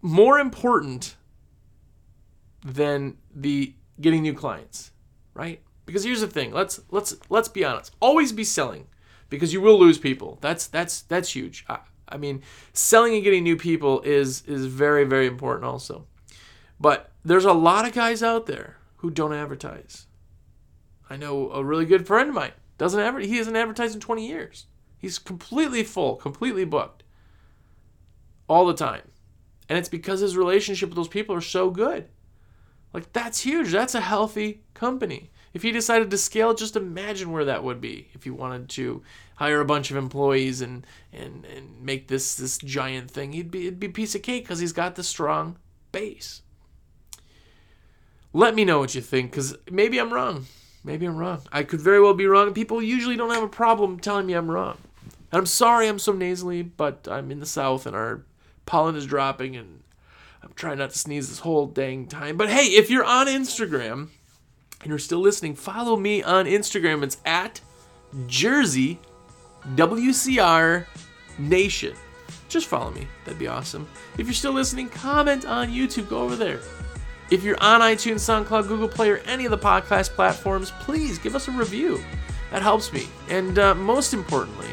more 0.00 0.38
important 0.38 1.16
than 2.64 3.16
the 3.34 3.74
getting 4.00 4.22
new 4.22 4.34
clients, 4.34 4.92
right? 5.34 5.60
Because 5.84 6.04
here's 6.04 6.20
the 6.20 6.26
thing. 6.26 6.52
Let's 6.52 6.80
let's 6.90 7.16
let's 7.28 7.48
be 7.48 7.64
honest. 7.64 7.94
Always 8.00 8.32
be 8.32 8.44
selling 8.44 8.86
because 9.28 9.52
you 9.52 9.60
will 9.60 9.78
lose 9.78 9.98
people. 9.98 10.38
That's 10.40 10.66
that's 10.66 11.02
that's 11.02 11.34
huge. 11.34 11.64
I, 11.68 11.80
I 12.08 12.16
mean, 12.16 12.42
selling 12.72 13.14
and 13.14 13.24
getting 13.24 13.44
new 13.44 13.56
people 13.56 14.00
is 14.02 14.42
is 14.42 14.66
very 14.66 15.04
very 15.04 15.26
important 15.26 15.64
also. 15.64 16.06
But 16.80 17.12
there's 17.24 17.44
a 17.44 17.52
lot 17.52 17.86
of 17.86 17.92
guys 17.92 18.22
out 18.22 18.46
there 18.46 18.76
who 18.96 19.10
don't 19.10 19.32
advertise. 19.32 20.06
I 21.10 21.16
know 21.16 21.50
a 21.50 21.64
really 21.64 21.86
good 21.86 22.06
friend 22.06 22.28
of 22.28 22.34
mine 22.34 22.52
doesn't 22.76 23.00
ever 23.00 23.20
he 23.20 23.36
hasn't 23.36 23.56
advertised 23.56 23.94
in 23.94 24.00
20 24.00 24.26
years. 24.26 24.66
He's 24.98 25.18
completely 25.18 25.84
full, 25.84 26.16
completely 26.16 26.64
booked 26.64 27.04
all 28.48 28.66
the 28.66 28.74
time. 28.74 29.02
And 29.68 29.78
it's 29.78 29.88
because 29.88 30.20
his 30.20 30.36
relationship 30.36 30.88
with 30.88 30.96
those 30.96 31.08
people 31.08 31.34
are 31.34 31.40
so 31.40 31.70
good. 31.70 32.08
Like, 32.92 33.12
that's 33.12 33.42
huge. 33.42 33.70
That's 33.70 33.94
a 33.94 34.00
healthy 34.00 34.62
company. 34.74 35.30
If 35.54 35.62
he 35.62 35.72
decided 35.72 36.10
to 36.10 36.18
scale, 36.18 36.54
just 36.54 36.76
imagine 36.76 37.32
where 37.32 37.44
that 37.46 37.64
would 37.64 37.80
be 37.80 38.08
if 38.12 38.24
he 38.24 38.30
wanted 38.30 38.68
to 38.70 39.02
hire 39.36 39.60
a 39.60 39.64
bunch 39.64 39.90
of 39.90 39.96
employees 39.96 40.60
and, 40.60 40.86
and, 41.12 41.44
and 41.44 41.80
make 41.80 42.08
this, 42.08 42.34
this 42.34 42.58
giant 42.58 43.10
thing. 43.10 43.32
He'd 43.32 43.50
be, 43.50 43.66
it'd 43.66 43.80
be 43.80 43.86
a 43.86 43.90
piece 43.90 44.14
of 44.14 44.22
cake 44.22 44.44
because 44.44 44.58
he's 44.58 44.72
got 44.72 44.96
the 44.96 45.02
strong 45.02 45.56
base. 45.92 46.42
Let 48.32 48.54
me 48.54 48.64
know 48.64 48.78
what 48.78 48.94
you 48.94 49.00
think 49.00 49.30
because 49.30 49.56
maybe 49.70 49.98
I'm 49.98 50.12
wrong. 50.12 50.46
Maybe 50.84 51.06
I'm 51.06 51.16
wrong. 51.16 51.42
I 51.50 51.62
could 51.62 51.80
very 51.80 52.00
well 52.00 52.14
be 52.14 52.26
wrong. 52.26 52.52
People 52.52 52.82
usually 52.82 53.16
don't 53.16 53.32
have 53.32 53.42
a 53.42 53.48
problem 53.48 53.98
telling 53.98 54.26
me 54.26 54.34
I'm 54.34 54.50
wrong. 54.50 54.78
And 55.32 55.38
I'm 55.38 55.46
sorry 55.46 55.88
I'm 55.88 55.98
so 55.98 56.12
nasally, 56.12 56.62
but 56.62 57.08
I'm 57.10 57.30
in 57.30 57.40
the 57.40 57.46
South 57.46 57.86
and 57.86 57.96
our 57.96 58.22
pollen 58.66 58.96
is 58.96 59.06
dropping 59.06 59.56
and 59.56 59.82
I'm 60.42 60.52
trying 60.54 60.78
not 60.78 60.90
to 60.90 60.98
sneeze 60.98 61.28
this 61.28 61.40
whole 61.40 61.66
dang 61.66 62.06
time. 62.06 62.36
But 62.36 62.50
hey, 62.50 62.66
if 62.66 62.90
you're 62.90 63.04
on 63.04 63.26
Instagram 63.26 64.08
and 64.80 64.88
you're 64.88 64.98
still 64.98 65.20
listening, 65.20 65.54
follow 65.54 65.96
me 65.96 66.22
on 66.22 66.46
Instagram. 66.46 67.02
It's 67.02 67.18
at 67.24 67.60
Jersey 68.26 68.98
WCR 69.74 70.86
Nation. 71.38 71.94
Just 72.48 72.66
follow 72.66 72.90
me. 72.90 73.06
That'd 73.24 73.38
be 73.38 73.48
awesome. 73.48 73.86
If 74.16 74.26
you're 74.26 74.34
still 74.34 74.52
listening, 74.52 74.88
comment 74.88 75.44
on 75.44 75.68
YouTube. 75.68 76.08
Go 76.08 76.22
over 76.22 76.36
there. 76.36 76.60
If 77.30 77.44
you're 77.44 77.62
on 77.62 77.82
iTunes, 77.82 78.20
SoundCloud, 78.20 78.68
Google 78.68 78.88
Play, 78.88 79.10
or 79.10 79.18
any 79.18 79.44
of 79.44 79.50
the 79.50 79.58
podcast 79.58 80.10
platforms, 80.10 80.72
please 80.80 81.18
give 81.18 81.36
us 81.36 81.48
a 81.48 81.50
review. 81.50 82.02
That 82.50 82.62
helps 82.62 82.92
me. 82.92 83.06
And 83.28 83.58
uh, 83.58 83.74
most 83.74 84.14
importantly, 84.14 84.68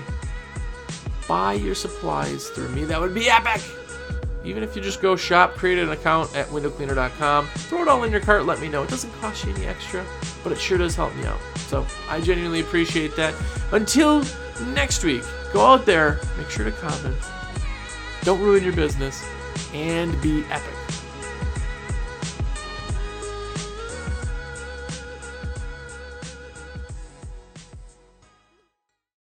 buy 1.27 1.53
your 1.53 1.75
supplies 1.75 2.49
through 2.49 2.69
me. 2.69 2.85
That 2.85 3.01
would 3.01 3.13
be 3.13 3.29
epic. 3.29 3.61
Even 4.45 4.61
if 4.63 4.75
you 4.75 4.81
just 4.81 5.01
go 5.01 5.15
shop, 5.15 5.55
create 5.55 5.79
an 5.79 5.89
account 5.89 6.33
at 6.35 6.47
windowcleaner.com, 6.47 7.47
throw 7.47 7.81
it 7.81 7.87
all 7.87 8.03
in 8.03 8.11
your 8.11 8.21
cart, 8.21 8.45
let 8.45 8.61
me 8.61 8.69
know. 8.69 8.83
It 8.83 8.89
doesn't 8.89 9.11
cost 9.19 9.43
you 9.43 9.53
any 9.53 9.65
extra, 9.65 10.05
but 10.43 10.51
it 10.51 10.59
sure 10.59 10.77
does 10.77 10.95
help 10.95 11.15
me 11.15 11.25
out. 11.25 11.39
So 11.67 11.85
I 12.07 12.21
genuinely 12.21 12.59
appreciate 12.59 13.15
that. 13.15 13.33
Until 13.71 14.23
next 14.73 15.03
week, 15.03 15.23
go 15.51 15.65
out 15.65 15.85
there, 15.87 16.19
make 16.37 16.49
sure 16.49 16.63
to 16.63 16.71
comment, 16.71 17.17
don't 18.21 18.39
ruin 18.39 18.63
your 18.63 18.73
business, 18.73 19.25
and 19.73 20.19
be 20.21 20.43
epic. 20.51 20.84